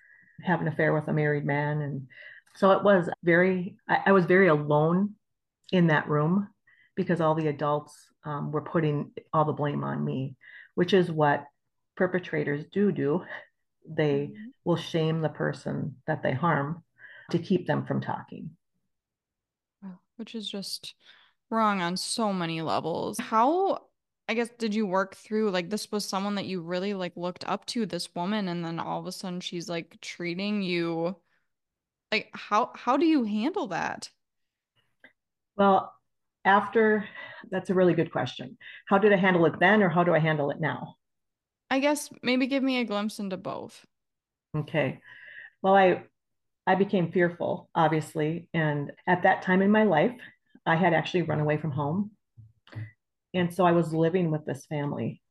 [0.43, 1.81] Have an affair with a married man.
[1.81, 2.07] And
[2.57, 5.13] so it was very, I, I was very alone
[5.71, 6.49] in that room
[6.95, 7.93] because all the adults
[8.25, 10.35] um, were putting all the blame on me,
[10.75, 11.45] which is what
[11.95, 13.23] perpetrators do do.
[13.87, 14.45] They mm-hmm.
[14.65, 16.83] will shame the person that they harm
[17.31, 18.51] to keep them from talking.
[20.17, 20.95] Which is just
[21.51, 23.19] wrong on so many levels.
[23.19, 23.83] How
[24.27, 27.47] I guess did you work through like this was someone that you really like looked
[27.47, 31.15] up to this woman and then all of a sudden she's like treating you
[32.11, 34.09] like how how do you handle that?
[35.55, 35.93] Well,
[36.45, 37.05] after
[37.51, 38.57] that's a really good question.
[38.87, 40.95] How did I handle it then or how do I handle it now?
[41.69, 43.85] I guess maybe give me a glimpse into both.
[44.55, 44.99] Okay.
[45.61, 46.03] Well, I
[46.65, 50.15] I became fearful, obviously, and at that time in my life,
[50.65, 52.11] I had actually run away from home.
[53.33, 55.21] And so I was living with this family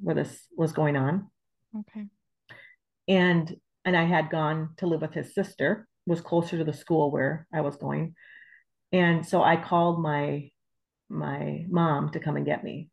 [0.00, 1.30] where this was going on.
[1.78, 2.06] Okay.
[3.08, 7.10] And and I had gone to live with his sister, was closer to the school
[7.10, 8.14] where I was going.
[8.92, 10.50] And so I called my
[11.08, 12.88] my mom to come and get me.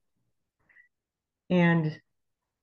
[1.49, 1.99] And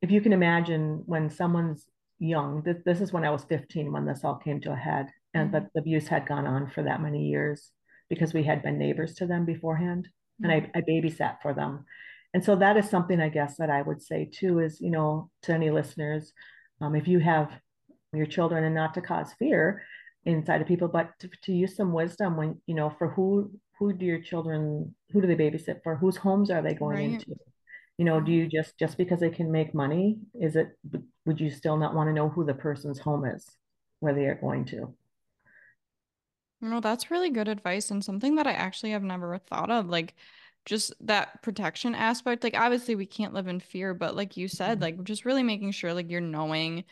[0.00, 1.84] if you can imagine when someone's
[2.18, 5.08] young, this, this is when I was 15 when this all came to a head,
[5.34, 5.64] and mm-hmm.
[5.64, 7.72] but the abuse had gone on for that many years
[8.08, 10.08] because we had been neighbors to them beforehand
[10.42, 10.78] and I, mm-hmm.
[10.78, 11.84] I babysat for them
[12.34, 15.30] and so that is something i guess that i would say too is you know
[15.42, 16.32] to any listeners
[16.80, 17.50] um, if you have
[18.12, 19.82] your children and not to cause fear
[20.24, 23.92] inside of people but to, to use some wisdom when you know for who who
[23.92, 27.12] do your children who do they babysit for whose homes are they going right.
[27.12, 27.34] into
[27.96, 30.76] you know do you just just because they can make money is it
[31.24, 33.46] would you still not want to know who the person's home is
[34.00, 34.94] where they are going to
[36.60, 39.88] no, that's really good advice and something that I actually have never thought of.
[39.88, 40.14] Like,
[40.66, 42.44] just that protection aspect.
[42.44, 44.82] Like, obviously, we can't live in fear, but like you said, mm-hmm.
[44.82, 46.84] like, just really making sure like you're knowing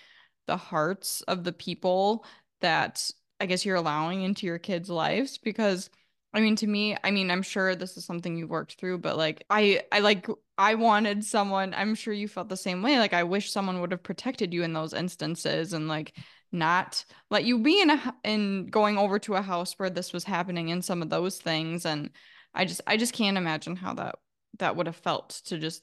[0.46, 2.24] the hearts of the people
[2.60, 5.90] that I guess you're allowing into your kids' lives because
[6.34, 9.16] I mean to me, I mean I'm sure this is something you've worked through, but
[9.16, 10.26] like I I like
[10.58, 12.98] I wanted someone, I'm sure you felt the same way.
[12.98, 16.16] Like I wish someone would have protected you in those instances and like
[16.52, 20.24] not let you be in a in going over to a house where this was
[20.24, 22.10] happening and some of those things and
[22.54, 24.16] I just I just can't imagine how that
[24.58, 25.82] that would have felt to just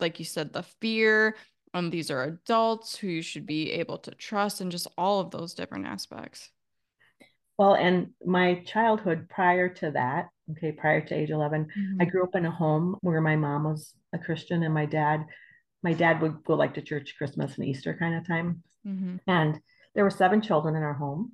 [0.00, 1.36] like you said the fear
[1.74, 5.30] and these are adults who you should be able to trust and just all of
[5.30, 6.50] those different aspects.
[7.58, 12.02] Well, and my childhood prior to that, okay, prior to age 11, mm-hmm.
[12.02, 15.24] I grew up in a home where my mom was a Christian and my dad,
[15.82, 18.62] my dad would go like to church Christmas and Easter kind of time.
[18.86, 19.16] Mm-hmm.
[19.26, 19.60] And
[19.94, 21.32] there were seven children in our home,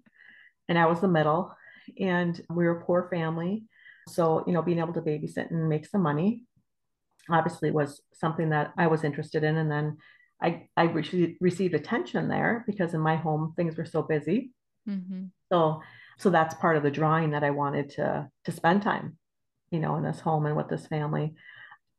[0.69, 1.55] and I was the middle,
[1.99, 3.65] and we were a poor family.
[4.09, 6.45] So, you know, being able to babysit and make some money
[7.31, 9.57] obviously was something that I was interested in.
[9.57, 9.99] And then
[10.43, 14.53] I, I re- received attention there because in my home things were so busy.
[14.89, 15.27] Mm-hmm.
[15.53, 15.83] So,
[16.21, 19.19] so that's part of the drawing that I wanted to to spend time,
[19.71, 21.35] you know, in this home and with this family.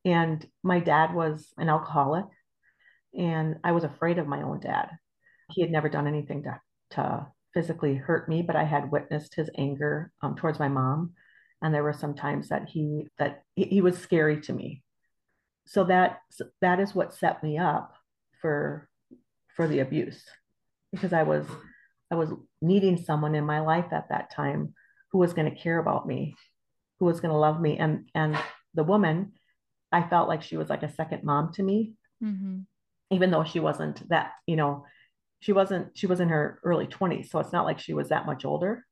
[0.05, 2.25] And my dad was an alcoholic,
[3.17, 4.89] and I was afraid of my own dad
[5.53, 6.59] he had never done anything to,
[6.91, 11.13] to physically hurt me, but I had witnessed his anger um, towards my mom.
[11.61, 14.83] And there were some times that he that he, he was scary to me.
[15.67, 16.21] So that
[16.59, 17.93] that is what set me up
[18.41, 18.89] for
[19.55, 20.23] for the abuse
[20.91, 21.45] because I was
[22.11, 24.73] I was needing someone in my life at that time
[25.11, 26.35] who was going to care about me,
[26.99, 28.37] who was going to love me, and and
[28.73, 29.33] the woman,
[29.91, 31.93] I felt like she was like a second mom to me,
[32.23, 32.59] mm-hmm.
[33.09, 34.85] even though she wasn't that you know
[35.39, 38.25] she wasn't she was in her early 20s so it's not like she was that
[38.25, 38.85] much older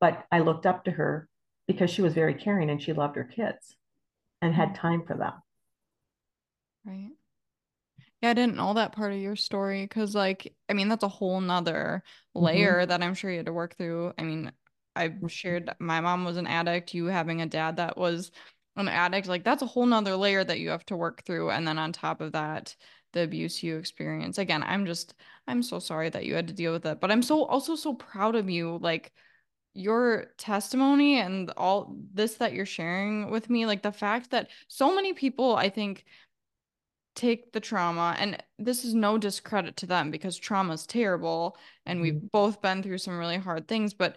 [0.00, 1.28] but i looked up to her
[1.66, 3.76] because she was very caring and she loved her kids
[4.42, 4.86] and had mm-hmm.
[4.86, 5.34] time for them
[6.84, 7.10] right
[8.22, 11.08] yeah i didn't know that part of your story because like i mean that's a
[11.08, 12.02] whole nother
[12.36, 12.46] mm-hmm.
[12.46, 12.88] layer mm-hmm.
[12.88, 14.52] that i'm sure you had to work through i mean
[14.96, 18.30] i shared my mom was an addict you having a dad that was
[18.76, 21.66] an addict like that's a whole nother layer that you have to work through and
[21.66, 22.76] then on top of that
[23.12, 24.38] the abuse you experience.
[24.38, 25.14] Again, I'm just
[25.46, 27.94] I'm so sorry that you had to deal with it, but I'm so also so
[27.94, 29.12] proud of you like
[29.74, 34.94] your testimony and all this that you're sharing with me, like the fact that so
[34.94, 36.04] many people I think
[37.18, 42.00] take the trauma and this is no discredit to them because trauma is terrible and
[42.00, 42.26] we've mm-hmm.
[42.32, 44.16] both been through some really hard things, but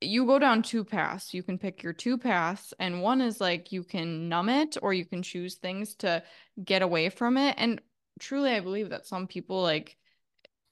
[0.00, 1.34] you go down two paths.
[1.34, 4.92] You can pick your two paths, and one is like you can numb it or
[4.94, 6.22] you can choose things to
[6.64, 7.56] get away from it.
[7.58, 7.80] And
[8.20, 9.96] truly I believe that some people like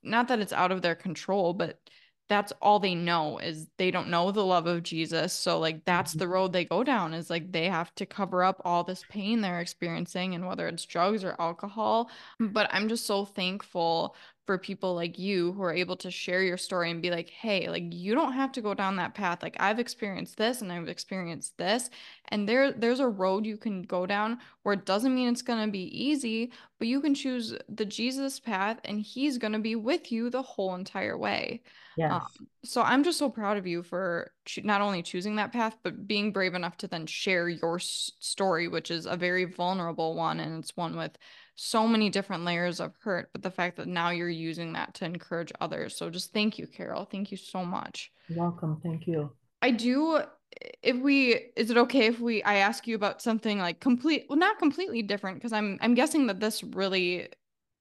[0.05, 1.81] not that it's out of their control, but
[2.29, 5.33] that's all they know is they don't know the love of Jesus.
[5.33, 6.19] So like that's mm-hmm.
[6.19, 9.41] the road they go down is like they have to cover up all this pain
[9.41, 12.11] they're experiencing and whether it's drugs or alcohol.
[12.41, 14.17] But I'm just so thankful
[14.47, 17.69] for people like you who are able to share your story and be like, hey,
[17.69, 19.43] like you don't have to go down that path.
[19.43, 21.91] Like I've experienced this and I've experienced this.
[22.29, 25.69] And there there's a road you can go down where it doesn't mean it's gonna
[25.69, 30.31] be easy, but you can choose the Jesus path and he's gonna be with you
[30.31, 31.63] the whole entire way.
[31.97, 32.11] Yes.
[32.11, 34.33] Um, so I'm just so proud of you for
[34.63, 38.69] not only choosing that path, but being brave enough to then share your s- story,
[38.69, 40.39] which is a very vulnerable one.
[40.39, 41.19] And it's one with
[41.57, 43.31] so many different layers of hurt.
[43.33, 45.97] But the fact that now you're using that to encourage others.
[45.97, 47.05] So just thank you, Carol.
[47.05, 48.13] Thank you so much.
[48.29, 48.81] You're welcome.
[48.83, 49.33] Thank you.
[49.63, 50.21] I do
[50.83, 54.39] if we is it okay if we I ask you about something like complete well
[54.39, 57.29] not completely different because I'm I'm guessing that this really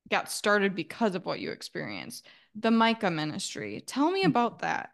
[0.09, 3.83] got started because of what you experienced the Micah ministry.
[3.85, 4.91] Tell me about that.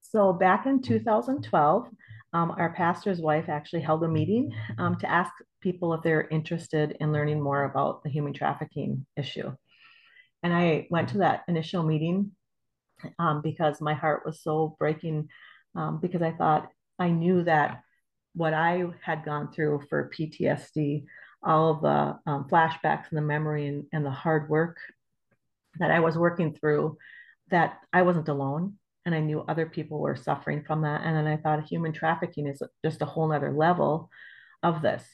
[0.00, 1.88] So, back in 2012,
[2.32, 6.96] um, our pastor's wife actually held a meeting um, to ask people if they're interested
[7.00, 9.52] in learning more about the human trafficking issue.
[10.42, 12.32] And I went to that initial meeting
[13.18, 15.28] um, because my heart was so breaking
[15.74, 17.82] um, because I thought I knew that
[18.34, 21.04] what I had gone through for PTSD,
[21.42, 24.78] all of the um, flashbacks and the memory and, and the hard work
[25.78, 26.96] that I was working through
[27.50, 28.74] that I wasn't alone
[29.06, 31.02] and I knew other people were suffering from that.
[31.04, 34.10] And then I thought human trafficking is just a whole nother level
[34.62, 35.04] of this.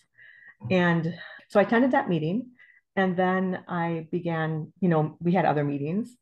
[0.70, 1.14] And
[1.48, 2.50] so I attended that meeting
[2.96, 6.16] and then I began, you know, we had other meetings.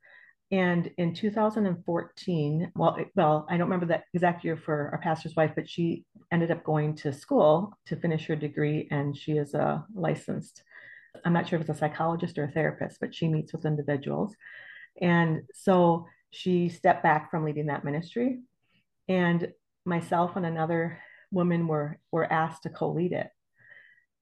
[0.51, 5.53] And in 2014, well, well, I don't remember that exact year for our pastor's wife,
[5.55, 9.85] but she ended up going to school to finish her degree, and she is a
[9.95, 10.63] licensed
[11.25, 14.35] I'm not sure if it's a psychologist or a therapist, but she meets with individuals.
[15.01, 18.41] And so she stepped back from leading that ministry.
[19.09, 19.53] And
[19.85, 20.99] myself and another
[21.31, 23.29] woman were, were asked to co lead it.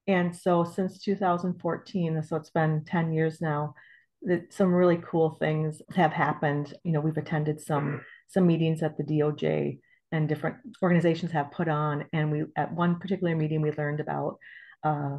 [0.07, 3.75] And so since 2014, so it's been 10 years now,
[4.23, 6.73] that some really cool things have happened.
[6.83, 9.79] You know, we've attended some some meetings at the DOJ
[10.11, 12.05] and different organizations have put on.
[12.13, 14.37] And we at one particular meeting we learned about
[14.83, 15.17] uh,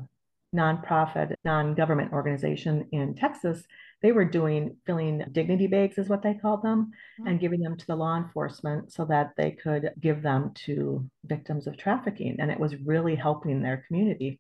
[0.55, 3.65] nonprofit, non-government organization in Texas,
[4.03, 7.27] they were doing filling dignity bags is what they called them mm-hmm.
[7.27, 11.67] and giving them to the law enforcement so that they could give them to victims
[11.67, 14.39] of trafficking and it was really helping their community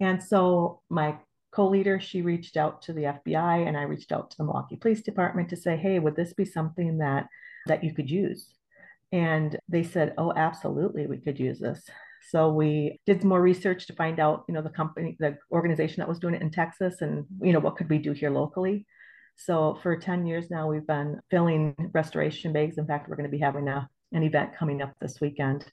[0.00, 1.16] and so my
[1.52, 5.02] co-leader she reached out to the fbi and i reached out to the milwaukee police
[5.02, 7.26] department to say hey would this be something that
[7.66, 8.54] that you could use
[9.12, 11.88] and they said oh absolutely we could use this
[12.30, 16.08] so we did more research to find out, you know, the company, the organization that
[16.08, 18.86] was doing it in Texas and, you know, what could we do here locally.
[19.36, 22.76] So for 10 years now, we've been filling restoration bags.
[22.76, 25.64] In fact, we're going to be having a, an event coming up this weekend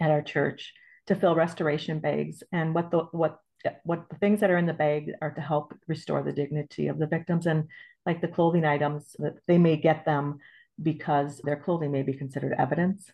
[0.00, 0.72] at our church
[1.06, 2.42] to fill restoration bags.
[2.52, 3.40] And what the, what,
[3.84, 6.98] what the things that are in the bag are to help restore the dignity of
[6.98, 7.68] the victims and
[8.06, 10.38] like the clothing items that they may get them
[10.82, 13.10] because their clothing may be considered evidence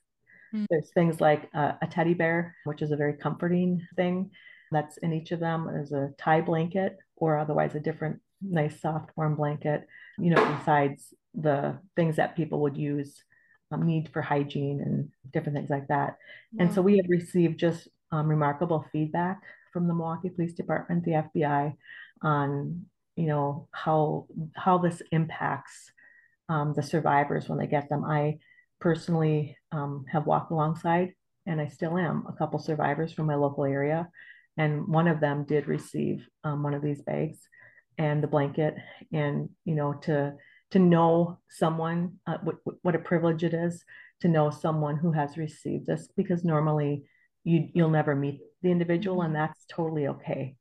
[0.55, 0.67] Mm.
[0.69, 4.31] There's things like uh, a teddy bear, which is a very comforting thing
[4.71, 5.67] that's in each of them.
[5.67, 9.87] There's a tie blanket or otherwise a different nice soft warm blanket,
[10.19, 13.23] you know, besides the things that people would use,
[13.71, 16.17] um, need for hygiene and different things like that.
[16.59, 19.41] And so we have received just um, remarkable feedback
[19.73, 21.77] from the Milwaukee Police Department, the FBI,
[22.23, 25.93] on you know how how this impacts
[26.49, 28.05] um, the survivors when they get them.
[28.05, 28.39] I
[28.81, 31.15] personally um, have walked alongside,
[31.47, 34.09] and I still am, a couple survivors from my local area.
[34.57, 37.39] And one of them did receive um, one of these bags
[37.99, 38.75] and the blanket.
[39.13, 40.35] And, you know, to
[40.71, 43.85] to know someone, uh, what, what a privilege it is
[44.21, 47.05] to know someone who has received this, because normally
[47.45, 49.43] you, you'll never meet the individual, and mm-hmm.
[49.43, 50.57] that's totally okay.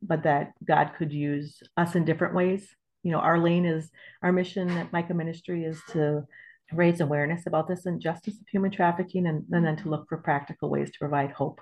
[0.00, 2.68] But that God could use us in different ways.
[3.02, 3.90] You know, our lane is
[4.22, 6.24] our mission at Micah Ministry is to
[6.72, 10.70] raise awareness about this injustice of human trafficking and, and then to look for practical
[10.70, 11.60] ways to provide hope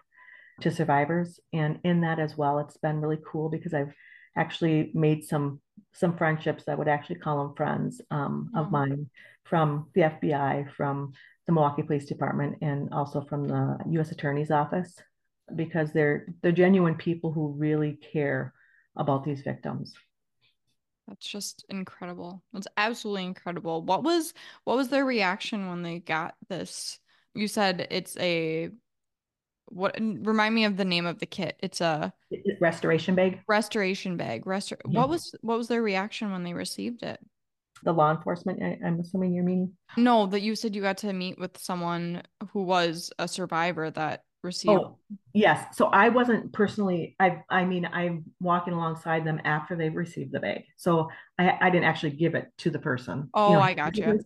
[0.61, 1.41] to survivors.
[1.53, 3.93] And in that as well, it's been really cool because I've
[4.41, 5.61] actually made some
[5.93, 6.65] some friendships.
[6.69, 9.11] I would actually call them friends um, of mine
[9.45, 11.13] from the FBI, from
[11.47, 14.13] the Milwaukee Police Department, and also from the U.S.
[14.13, 14.95] Attorney's Office,
[15.55, 18.55] because they're they're genuine people who really care
[18.97, 19.95] about these victims.
[21.07, 22.43] That's just incredible.
[22.53, 23.83] That's absolutely incredible.
[23.83, 24.33] What was
[24.65, 26.99] what was their reaction when they got this?
[27.35, 28.71] You said it's a
[29.71, 31.57] what remind me of the name of the kit.
[31.61, 32.13] It's a
[32.61, 33.41] restoration bag.
[33.49, 34.45] Restoration bag.
[34.45, 35.01] Restor- yeah.
[35.01, 37.19] What was what was their reaction when they received it?
[37.83, 39.73] The law enforcement, I, I'm assuming you mean?
[39.97, 44.25] No, that you said you got to meet with someone who was a survivor that
[44.43, 44.81] received.
[44.81, 44.99] Oh,
[45.33, 45.77] yes.
[45.77, 50.41] So I wasn't personally, I I mean, I'm walking alongside them after they've received the
[50.41, 50.65] bag.
[50.77, 51.09] So
[51.39, 53.31] I, I didn't actually give it to the person.
[53.33, 54.21] Oh, you know, I got you.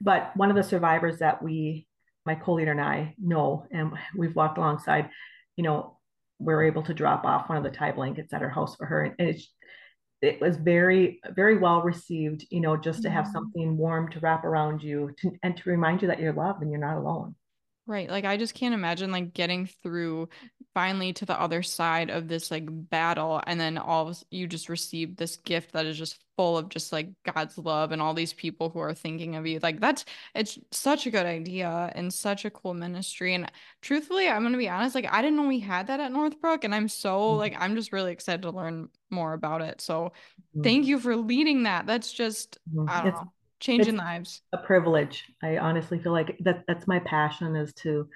[0.00, 1.86] but one of the survivors that we,
[2.26, 5.10] my co-leader and I know, and we've walked alongside,
[5.56, 5.98] you know,
[6.38, 9.04] we're able to drop off one of the tie blankets at her house for her.
[9.04, 9.48] And it's
[10.20, 13.32] it was very very well received you know just to have mm-hmm.
[13.32, 16.70] something warm to wrap around you to, and to remind you that you're loved and
[16.70, 17.34] you're not alone
[17.86, 18.08] Right.
[18.08, 20.28] Like I just can't imagine like getting through
[20.74, 24.68] finally to the other side of this like battle and then all of you just
[24.68, 28.32] receive this gift that is just full of just like God's love and all these
[28.32, 29.58] people who are thinking of you.
[29.62, 30.04] Like that's
[30.34, 33.34] it's such a good idea and such a cool ministry.
[33.34, 33.50] And
[33.80, 36.64] truthfully, I'm gonna be honest, like I didn't know we had that at Northbrook.
[36.64, 37.38] And I'm so mm-hmm.
[37.38, 39.80] like I'm just really excited to learn more about it.
[39.80, 40.12] So
[40.54, 40.62] mm-hmm.
[40.62, 41.86] thank you for leading that.
[41.86, 42.88] That's just mm-hmm.
[42.88, 46.98] I don't it's- know changing lives a privilege i honestly feel like that that's my
[46.98, 48.08] passion is to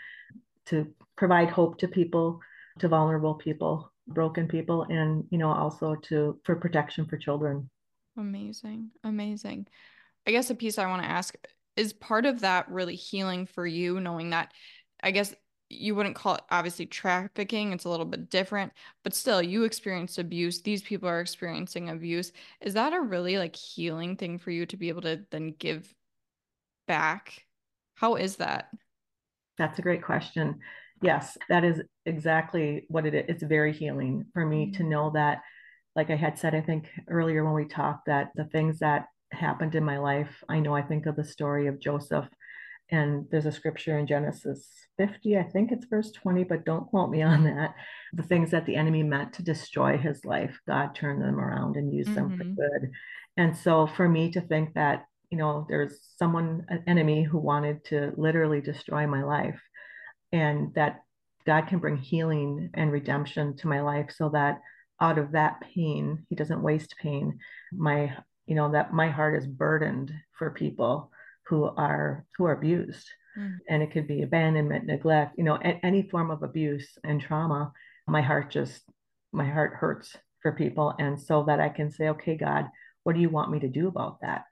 [0.67, 0.87] to
[1.17, 2.41] provide hope to people
[2.79, 7.69] to vulnerable people broken people and you know also to for protection for children.
[8.17, 9.67] Amazing amazing.
[10.27, 11.35] I guess a piece i want to ask
[11.77, 14.53] is part of that really healing for you knowing that
[15.03, 15.33] i guess
[15.69, 18.73] you wouldn't call it obviously trafficking it's a little bit different
[19.05, 22.33] but still you experienced abuse these people are experiencing abuse.
[22.61, 25.93] Is that a really like healing thing for you to be able to then give
[26.89, 27.47] back?
[27.95, 28.69] How is that
[29.59, 30.59] that's a great question
[31.03, 34.91] yes that is exactly what it is it's very healing for me to mm-hmm.
[34.91, 35.43] know that
[35.95, 39.75] like i had said i think earlier when we talked that the things that happened
[39.75, 42.29] in my life i know i think of the story of joseph
[42.91, 47.11] and there's a scripture in Genesis 50, I think it's verse 20, but don't quote
[47.11, 47.75] me on that.
[48.13, 51.93] The things that the enemy meant to destroy his life, God turned them around and
[51.93, 52.29] used mm-hmm.
[52.29, 52.55] them for mm-hmm.
[52.55, 52.93] good.
[53.37, 57.85] And so for me to think that, you know, there's someone, an enemy who wanted
[57.87, 59.61] to literally destroy my life,
[60.33, 61.03] and that
[61.45, 64.61] God can bring healing and redemption to my life so that
[65.01, 67.39] out of that pain, he doesn't waste pain.
[67.72, 68.16] My,
[68.47, 71.11] you know, that my heart is burdened for people
[71.47, 73.09] who are who are abused.
[73.39, 73.59] Mm.
[73.68, 77.70] and it could be abandonment neglect you know any form of abuse and trauma.
[78.07, 78.83] My heart just
[79.31, 80.95] my heart hurts for people.
[80.99, 82.66] And so that i can say okay god
[83.03, 84.45] what do you want me to do about that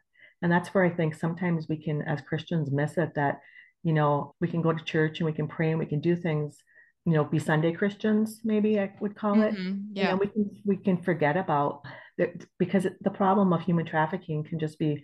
[0.45, 3.41] and that's where i think sometimes we can as christians miss it that
[3.83, 6.15] you know we can go to church and we can pray and we can do
[6.15, 6.63] things
[7.05, 9.81] you know be sunday christians maybe i would call it mm-hmm.
[9.95, 11.83] yeah you know, we can we can forget about
[12.19, 15.03] that because the problem of human trafficking can just be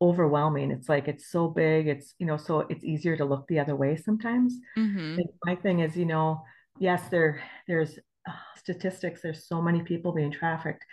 [0.00, 0.70] overwhelming.
[0.70, 1.88] It's like it's so big.
[1.88, 4.54] It's you know, so it's easier to look the other way sometimes.
[4.76, 5.20] Mm-hmm.
[5.44, 6.42] My thing is, you know,
[6.78, 9.22] yes, there there's uh, statistics.
[9.22, 10.84] There's so many people being trafficked,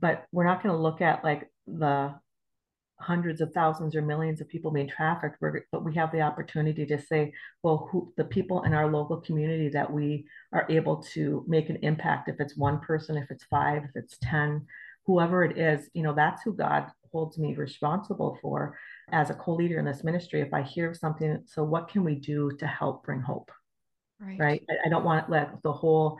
[0.00, 2.14] but we're not going to look at like the
[2.98, 5.38] hundreds of thousands or millions of people being trafficked
[5.70, 7.30] but we have the opportunity to say
[7.62, 11.76] well who the people in our local community that we are able to make an
[11.82, 14.64] impact if it's one person if it's five if it's ten
[15.04, 18.76] whoever it is you know that's who god holds me responsible for
[19.10, 20.40] as a co-leader in this ministry.
[20.40, 23.50] If i hear something so what can we do to help bring hope?
[24.20, 24.62] Right, right?
[24.68, 26.18] I, I don't want let the whole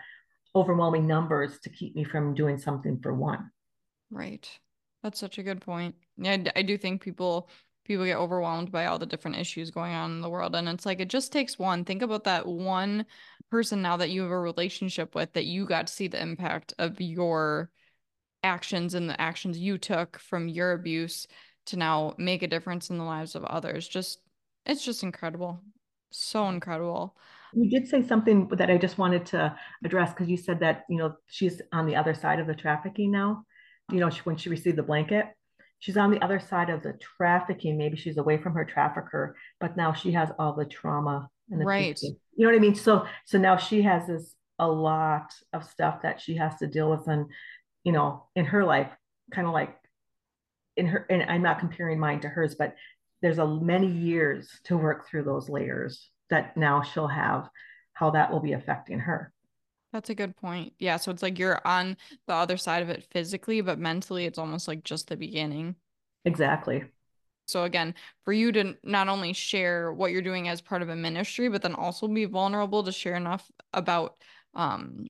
[0.55, 3.51] overwhelming numbers to keep me from doing something for one.
[4.11, 4.49] Right.
[5.03, 7.49] That's such a good point yeah i do think people
[7.85, 10.87] people get overwhelmed by all the different issues going on in the world and it's
[10.87, 13.07] like it just takes one think about that one
[13.51, 16.75] person now that you have a relationship with that you got to see the impact
[16.79, 17.71] of your
[18.43, 21.27] actions and the actions you took from your abuse
[21.67, 23.87] to now make a difference in the lives of others.
[23.87, 24.21] Just
[24.65, 25.61] it's just incredible.
[26.11, 27.17] So incredible.
[27.53, 30.97] You did say something that I just wanted to address because you said that, you
[30.97, 33.45] know, she's on the other side of the trafficking now.
[33.91, 35.27] You know, she, when she received the blanket,
[35.79, 37.77] she's on the other side of the trafficking.
[37.77, 41.65] Maybe she's away from her trafficker, but now she has all the trauma and the
[41.65, 41.99] right.
[42.03, 42.75] You know what I mean?
[42.75, 46.91] So, so now she has this a lot of stuff that she has to deal
[46.91, 47.27] with, and
[47.85, 48.91] you know, in her life,
[49.33, 49.77] kind of like
[50.77, 52.75] in her, and I'm not comparing mine to hers, but
[53.23, 57.49] there's a many years to work through those layers that now she'll have
[57.93, 59.33] how that will be affecting her.
[59.97, 60.75] That's a good point.
[60.79, 60.99] Yeah.
[60.99, 64.69] So it's like you're on the other side of it physically, but mentally, it's almost
[64.69, 65.75] like just the beginning.
[66.27, 66.85] Exactly.
[67.47, 70.97] So, again, for you to not only share what you're doing as part of a
[70.97, 74.17] ministry, but then also be vulnerable to share enough about
[74.53, 75.07] um,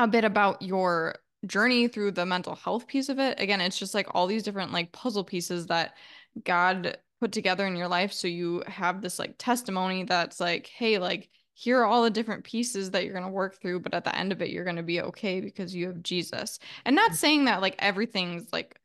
[0.00, 1.14] a bit about your
[1.46, 4.72] journey through the mental health piece of it again it's just like all these different
[4.72, 5.94] like puzzle pieces that
[6.44, 10.98] god put together in your life so you have this like testimony that's like hey
[10.98, 11.30] like
[11.60, 14.16] here are all the different pieces that you're going to work through but at the
[14.16, 17.16] end of it you're going to be okay because you have jesus and not mm-hmm.
[17.16, 18.80] saying that like everything's like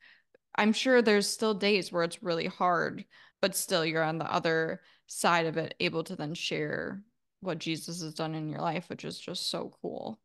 [0.55, 3.05] I'm sure there's still days where it's really hard,
[3.41, 7.01] but still you're on the other side of it, able to then share
[7.41, 10.19] what Jesus has done in your life, which is just so cool.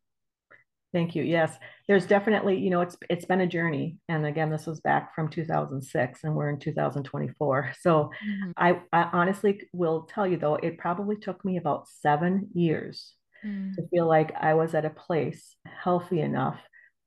[0.93, 1.23] Thank you.
[1.23, 1.55] Yes,
[1.87, 5.29] there's definitely, you know, it's it's been a journey, and again, this was back from
[5.29, 7.73] 2006, and we're in 2024.
[7.81, 8.51] So, mm-hmm.
[8.57, 13.13] I, I honestly will tell you though, it probably took me about seven years
[13.45, 13.73] mm.
[13.75, 16.59] to feel like I was at a place healthy enough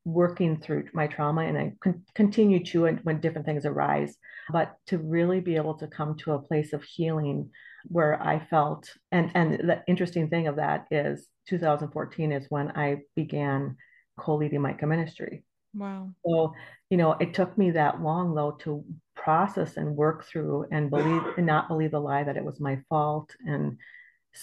[0.05, 4.16] working through my trauma and I con- continue to when different things arise,
[4.51, 7.51] but to really be able to come to a place of healing
[7.89, 13.03] where I felt, and, and the interesting thing of that is 2014 is when I
[13.14, 13.76] began
[14.18, 15.45] co-leading Micah Ministry.
[15.74, 16.11] Wow.
[16.24, 16.55] So,
[16.91, 18.85] you know, it took me that long though to
[19.16, 22.80] process and work through and believe and not believe the lie that it was my
[22.89, 23.78] fault and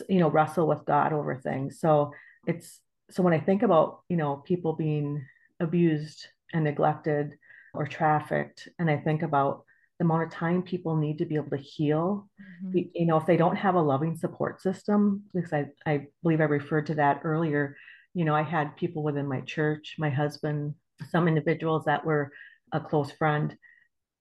[0.09, 1.79] you know wrestle with God over things.
[1.79, 2.11] So
[2.47, 5.25] it's so when I think about, you know, people being
[5.61, 7.37] abused and neglected
[7.73, 9.63] or trafficked and i think about
[10.01, 12.27] the amount of time people need to be able to heal
[12.65, 12.79] mm-hmm.
[12.95, 16.45] you know if they don't have a loving support system because I, I believe i
[16.45, 17.77] referred to that earlier
[18.15, 20.73] you know i had people within my church my husband
[21.11, 22.31] some individuals that were
[22.71, 23.55] a close friend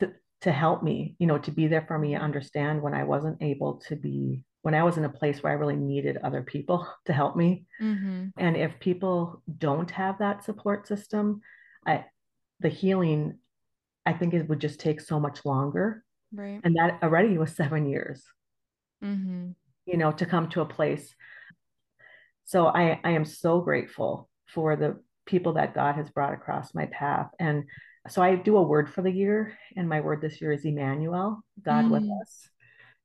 [0.00, 0.12] to,
[0.42, 3.80] to help me you know to be there for me understand when i wasn't able
[3.88, 7.14] to be when I was in a place where I really needed other people to
[7.14, 7.64] help me.
[7.80, 8.26] Mm-hmm.
[8.36, 11.40] And if people don't have that support system,
[11.86, 12.04] I,
[12.60, 13.38] the healing,
[14.06, 16.04] I think it would just take so much longer.
[16.32, 16.60] Right.
[16.62, 18.22] And that already was seven years,
[19.02, 19.50] mm-hmm.
[19.86, 21.14] you know, to come to a place.
[22.44, 26.86] So I, I am so grateful for the people that God has brought across my
[26.86, 27.30] path.
[27.38, 27.64] And
[28.08, 31.44] so I do a word for the year, and my word this year is Emmanuel,
[31.62, 31.90] God mm.
[31.90, 32.50] with us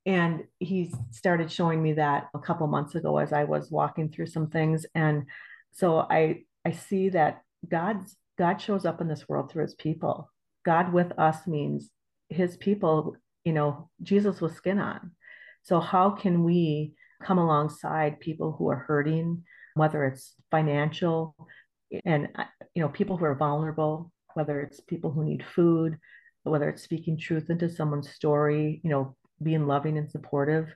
[0.05, 4.27] and he started showing me that a couple months ago as i was walking through
[4.27, 5.25] some things and
[5.71, 10.29] so i i see that god's god shows up in this world through his people
[10.65, 11.89] god with us means
[12.29, 15.11] his people you know jesus was skin on
[15.63, 16.93] so how can we
[17.23, 19.43] come alongside people who are hurting
[19.75, 21.35] whether it's financial
[22.05, 22.27] and
[22.73, 25.97] you know people who are vulnerable whether it's people who need food
[26.43, 30.73] whether it's speaking truth into someone's story you know being loving and supportive,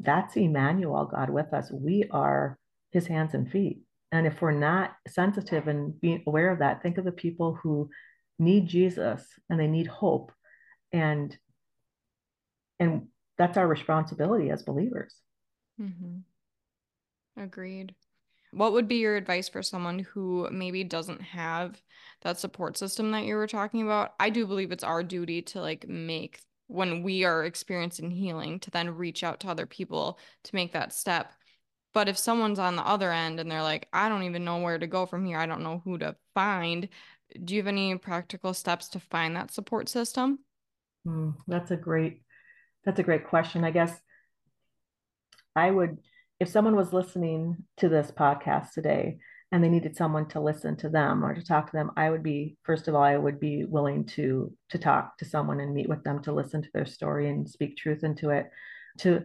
[0.00, 1.70] that's Emmanuel, God with us.
[1.70, 2.58] We are
[2.90, 3.80] his hands and feet.
[4.10, 7.88] And if we're not sensitive and being aware of that, think of the people who
[8.42, 10.32] need Jesus and they need hope.
[10.92, 11.36] And
[12.78, 15.14] and that's our responsibility as believers.
[15.80, 17.42] Mm-hmm.
[17.42, 17.94] Agreed.
[18.52, 21.80] What would be your advice for someone who maybe doesn't have
[22.20, 24.12] that support system that you were talking about?
[24.20, 28.70] I do believe it's our duty to like make when we are experiencing healing to
[28.70, 31.32] then reach out to other people to make that step.
[31.94, 34.78] But if someone's on the other end and they're like, I don't even know where
[34.78, 36.88] to go from here, I don't know who to find,
[37.44, 40.40] do you have any practical steps to find that support system?
[41.06, 42.22] Mm, that's a great
[42.84, 43.64] that's a great question.
[43.64, 43.96] I guess
[45.54, 45.98] I would
[46.40, 49.18] if someone was listening to this podcast today
[49.52, 52.22] and they needed someone to listen to them or to talk to them i would
[52.22, 55.88] be first of all i would be willing to to talk to someone and meet
[55.88, 58.50] with them to listen to their story and speak truth into it
[58.98, 59.22] to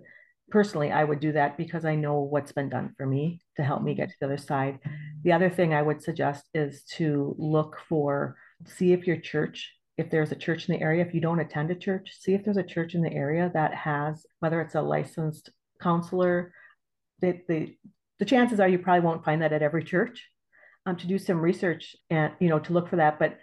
[0.50, 3.82] personally i would do that because i know what's been done for me to help
[3.82, 4.80] me get to the other side
[5.24, 8.36] the other thing i would suggest is to look for
[8.66, 11.70] see if your church if there's a church in the area if you don't attend
[11.70, 14.82] a church see if there's a church in the area that has whether it's a
[14.82, 15.50] licensed
[15.82, 16.54] counselor
[17.20, 17.76] that the
[18.20, 20.28] the chances are you probably won't find that at every church.
[20.86, 23.38] Um, to do some research and you know to look for that, but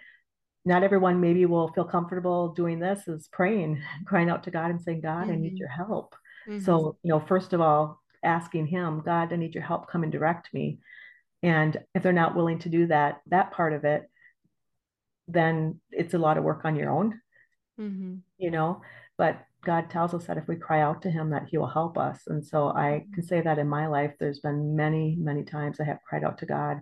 [0.65, 4.81] not everyone maybe will feel comfortable doing this is praying, crying out to God and
[4.81, 5.31] saying, God, mm-hmm.
[5.31, 5.57] I need mm-hmm.
[5.57, 6.15] your help.
[6.47, 6.63] Mm-hmm.
[6.63, 10.11] So, you know, first of all, asking him, God, I need your help, come and
[10.11, 10.79] direct me.
[11.43, 14.09] And if they're not willing to do that, that part of it,
[15.27, 17.19] then it's a lot of work on your own,
[17.79, 18.15] mm-hmm.
[18.37, 18.81] you know.
[19.17, 21.97] But God tells us that if we cry out to him that he will help
[21.97, 22.21] us.
[22.27, 25.85] And so I can say that in my life there's been many many times I
[25.85, 26.81] have cried out to God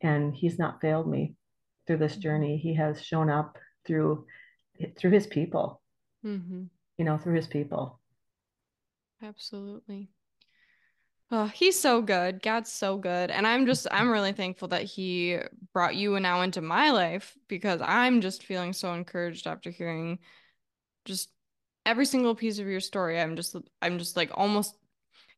[0.00, 1.34] and he's not failed me
[1.86, 2.22] through this mm-hmm.
[2.22, 2.56] journey.
[2.56, 4.26] He has shown up through
[4.98, 5.82] through his people.
[6.24, 6.64] Mm-hmm.
[6.96, 8.00] You know, through his people.
[9.22, 10.10] Absolutely.
[11.30, 12.42] Oh, he's so good.
[12.42, 13.30] God's so good.
[13.30, 15.38] And I'm just, I'm really thankful that he
[15.72, 20.18] brought you now into my life because I'm just feeling so encouraged after hearing
[21.04, 21.30] just
[21.86, 24.74] every single piece of your story i'm just i'm just like almost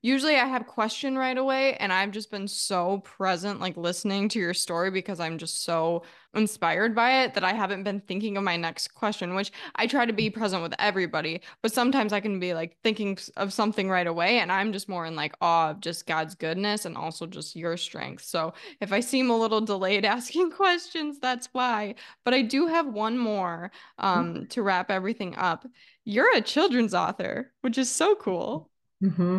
[0.07, 4.39] usually I have question right away and I've just been so present like listening to
[4.39, 8.45] your story because I'm just so inspired by it that I haven't been thinking of
[8.45, 12.39] my next question, which I try to be present with everybody, but sometimes I can
[12.39, 15.81] be like thinking of something right away and I'm just more in like awe of
[15.81, 18.23] just God's goodness and also just your strength.
[18.25, 21.97] So if I seem a little delayed asking questions, that's why.
[22.25, 25.67] But I do have one more um, to wrap everything up.
[26.05, 28.71] You're a children's author, which is so cool.
[29.03, 29.39] Mm-hmm.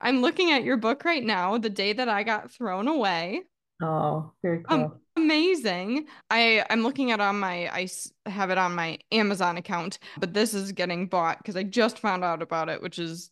[0.00, 3.42] I'm looking at your book right now, The Day That I Got Thrown Away.
[3.82, 4.84] Oh, very cool.
[4.84, 6.06] Um, amazing.
[6.30, 7.88] I I'm looking at on my I
[8.26, 12.24] have it on my Amazon account, but this is getting bought because I just found
[12.24, 13.30] out about it, which is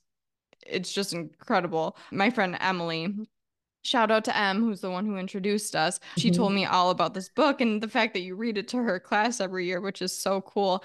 [0.67, 1.97] it's just incredible.
[2.11, 3.29] My friend Emily
[3.85, 5.99] Shout out to Em, who's the one who introduced us.
[6.17, 6.37] She mm-hmm.
[6.37, 9.01] told me all about this book and the fact that you read it to her
[9.01, 10.85] class every year, which is so cool.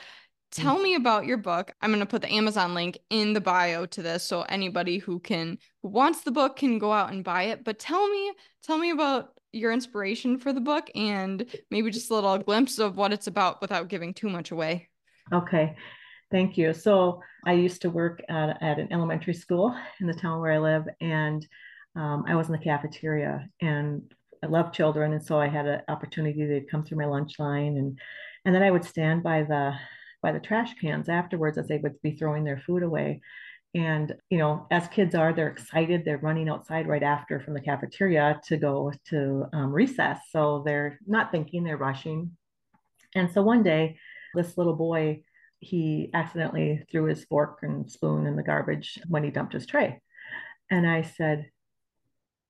[0.51, 1.73] Tell me about your book.
[1.81, 5.19] I'm going to put the Amazon link in the bio to this so anybody who
[5.19, 7.63] can who wants the book can go out and buy it.
[7.63, 8.31] But tell me
[8.63, 12.95] tell me about your inspiration for the book and maybe just a little glimpse of
[12.95, 14.89] what it's about without giving too much away.
[15.33, 15.75] Okay.
[16.31, 16.73] Thank you.
[16.73, 20.57] So, I used to work at, at an elementary school in the town where I
[20.57, 21.47] live and
[21.95, 24.01] um, I was in the cafeteria and
[24.43, 25.13] I love children.
[25.13, 27.97] And so I had an opportunity to come through my lunch line and
[28.45, 29.73] and then I would stand by the
[30.21, 33.21] by the trash cans afterwards as they would be throwing their food away.
[33.75, 36.03] And, you know, as kids are, they're excited.
[36.03, 40.19] They're running outside right after from the cafeteria to go to um, recess.
[40.31, 42.31] So they're not thinking, they're rushing.
[43.13, 43.97] And so one day,
[44.33, 45.23] this little boy,
[45.59, 50.01] he accidentally threw his fork and spoon in the garbage when he dumped his tray.
[50.69, 51.49] And I said,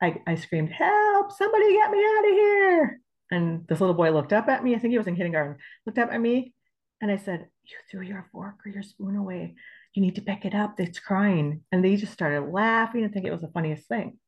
[0.01, 3.01] I, I screamed, Help, somebody get me out of here.
[3.31, 4.75] And this little boy looked up at me.
[4.75, 6.53] I think he was in kindergarten, looked up at me.
[7.01, 9.55] And I said, you threw your fork or your spoon away.
[9.93, 10.79] You need to pick it up.
[10.79, 11.61] It's crying.
[11.71, 14.19] And they just started laughing and think it was the funniest thing.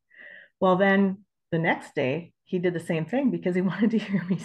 [0.60, 4.24] Well, then the next day he did the same thing because he wanted to hear
[4.30, 4.40] me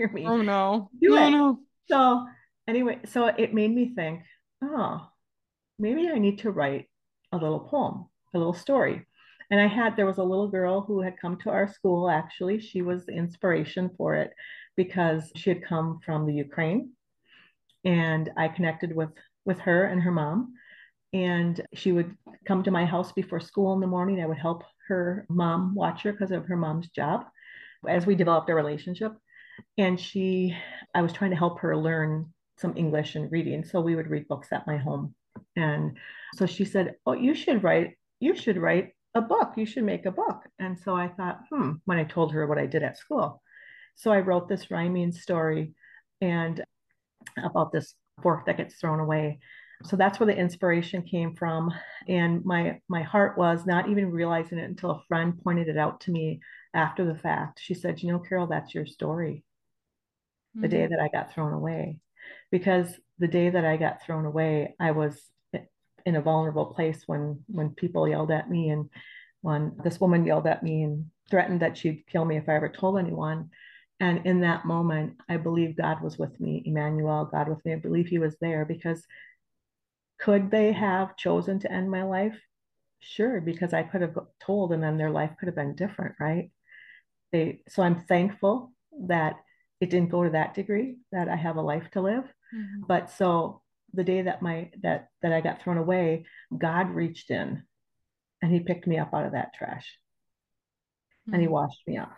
[0.00, 0.26] hear me.
[0.26, 0.90] Oh no.
[1.00, 1.30] Do no, it.
[1.30, 1.58] no.
[1.88, 2.26] So
[2.68, 4.22] anyway, so it made me think,
[4.62, 5.06] oh,
[5.78, 6.86] maybe I need to write
[7.32, 9.06] a little poem, a little story.
[9.50, 12.60] And I had there was a little girl who had come to our school actually.
[12.60, 14.32] She was the inspiration for it
[14.76, 16.92] because she had come from the Ukraine
[17.84, 19.10] and I connected with
[19.44, 20.54] with her and her mom.
[21.12, 22.16] And she would
[22.46, 24.20] come to my house before school in the morning.
[24.20, 27.24] I would help her mom watch her because of her mom's job
[27.88, 29.12] as we developed a relationship.
[29.76, 30.56] And she,
[30.94, 33.64] I was trying to help her learn some English and reading.
[33.64, 35.14] So we would read books at my home.
[35.56, 35.98] And
[36.34, 39.54] so she said, Oh, you should write, you should write a book.
[39.56, 40.42] You should make a book.
[40.58, 43.42] And so I thought, hmm, when I told her what I did at school.
[43.96, 45.74] So I wrote this rhyming story
[46.20, 46.62] and
[47.42, 49.38] about this fork that gets thrown away.
[49.84, 51.72] So that's where the inspiration came from.
[52.06, 56.00] And my my heart was not even realizing it until a friend pointed it out
[56.02, 56.40] to me
[56.74, 57.60] after the fact.
[57.62, 59.44] She said, You know, Carol, that's your story.
[60.56, 60.62] Mm-hmm.
[60.62, 60.92] The day mm-hmm.
[60.92, 61.98] that I got thrown away.
[62.50, 65.18] Because the day that I got thrown away, I was
[66.06, 68.88] in a vulnerable place when when people yelled at me and
[69.42, 72.68] when this woman yelled at me and threatened that she'd kill me if I ever
[72.68, 73.50] told anyone.
[74.00, 77.74] And in that moment, I believe God was with me, Emmanuel, God with me.
[77.74, 79.06] I believe He was there because
[80.18, 82.38] could they have chosen to end my life?
[83.00, 86.50] Sure, because I could have told and then their life could have been different, right?
[87.32, 88.72] They, so I'm thankful
[89.06, 89.36] that
[89.80, 92.24] it didn't go to that degree, that I have a life to live.
[92.54, 92.82] Mm-hmm.
[92.86, 96.26] But so the day that my that that I got thrown away,
[96.56, 97.62] God reached in
[98.42, 99.98] and he picked me up out of that trash.
[101.22, 101.34] Mm-hmm.
[101.34, 101.54] And he mm-hmm.
[101.54, 102.16] washed me off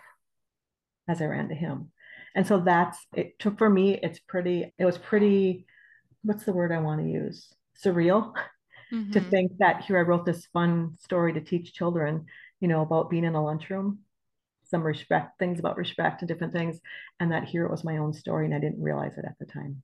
[1.13, 1.91] as I ran to him.
[2.35, 5.67] And so that's it took for me, it's pretty, it was pretty,
[6.23, 7.53] what's the word I want to use?
[7.85, 8.33] Surreal
[8.93, 9.13] mm-hmm.
[9.13, 12.27] to think that here I wrote this fun story to teach children,
[12.61, 13.99] you know, about being in a lunchroom,
[14.65, 16.81] some respect, things about respect and different things.
[17.21, 19.47] And that here it was my own story and I didn't realize it at the
[19.47, 19.83] time.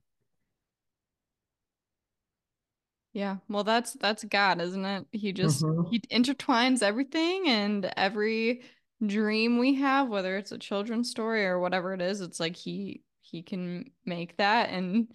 [3.13, 5.07] Yeah, well that's that's God, isn't it?
[5.11, 5.89] He just mm-hmm.
[5.89, 8.61] he intertwines everything and every
[9.05, 13.01] dream we have, whether it's a children's story or whatever it is, it's like he
[13.21, 15.07] he can make that and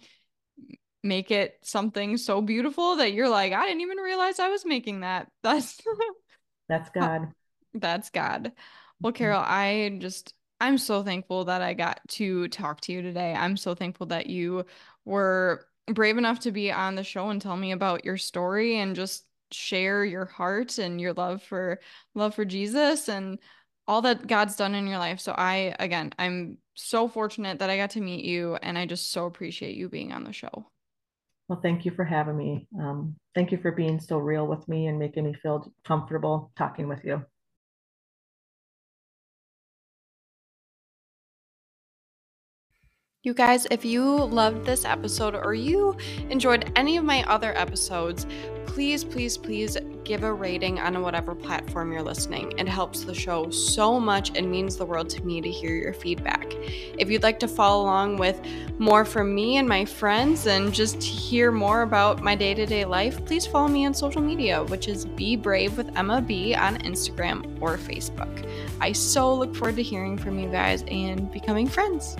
[1.03, 5.01] make it something so beautiful that you're like, I didn't even realize I was making
[5.01, 5.27] that.
[5.43, 5.79] That's
[6.67, 7.31] that's God.
[7.73, 8.51] That's God.
[8.99, 9.17] Well, mm-hmm.
[9.17, 13.33] Carol, I just I'm so thankful that I got to talk to you today.
[13.33, 14.65] I'm so thankful that you
[15.03, 18.95] were brave enough to be on the show and tell me about your story and
[18.95, 21.79] just share your heart and your love for
[22.15, 23.37] love for Jesus and
[23.87, 25.19] all that God's done in your life.
[25.19, 29.11] So I again, I'm so fortunate that I got to meet you and I just
[29.11, 30.67] so appreciate you being on the show.
[31.47, 32.67] Well, thank you for having me.
[32.79, 36.87] Um, thank you for being so real with me and making me feel comfortable talking
[36.87, 37.23] with you.
[43.25, 45.97] You guys, if you loved this episode or you
[46.29, 48.27] enjoyed any of my other episodes,
[48.67, 52.53] please, please, please give a rating on whatever platform you're listening.
[52.59, 55.93] It helps the show so much and means the world to me to hear your
[55.93, 56.53] feedback.
[56.99, 58.39] If you'd like to follow along with
[58.77, 62.85] more from me and my friends and just hear more about my day to day
[62.85, 66.77] life, please follow me on social media, which is Be Brave with Emma B on
[66.81, 68.47] Instagram or Facebook.
[68.79, 72.17] I so look forward to hearing from you guys and becoming friends.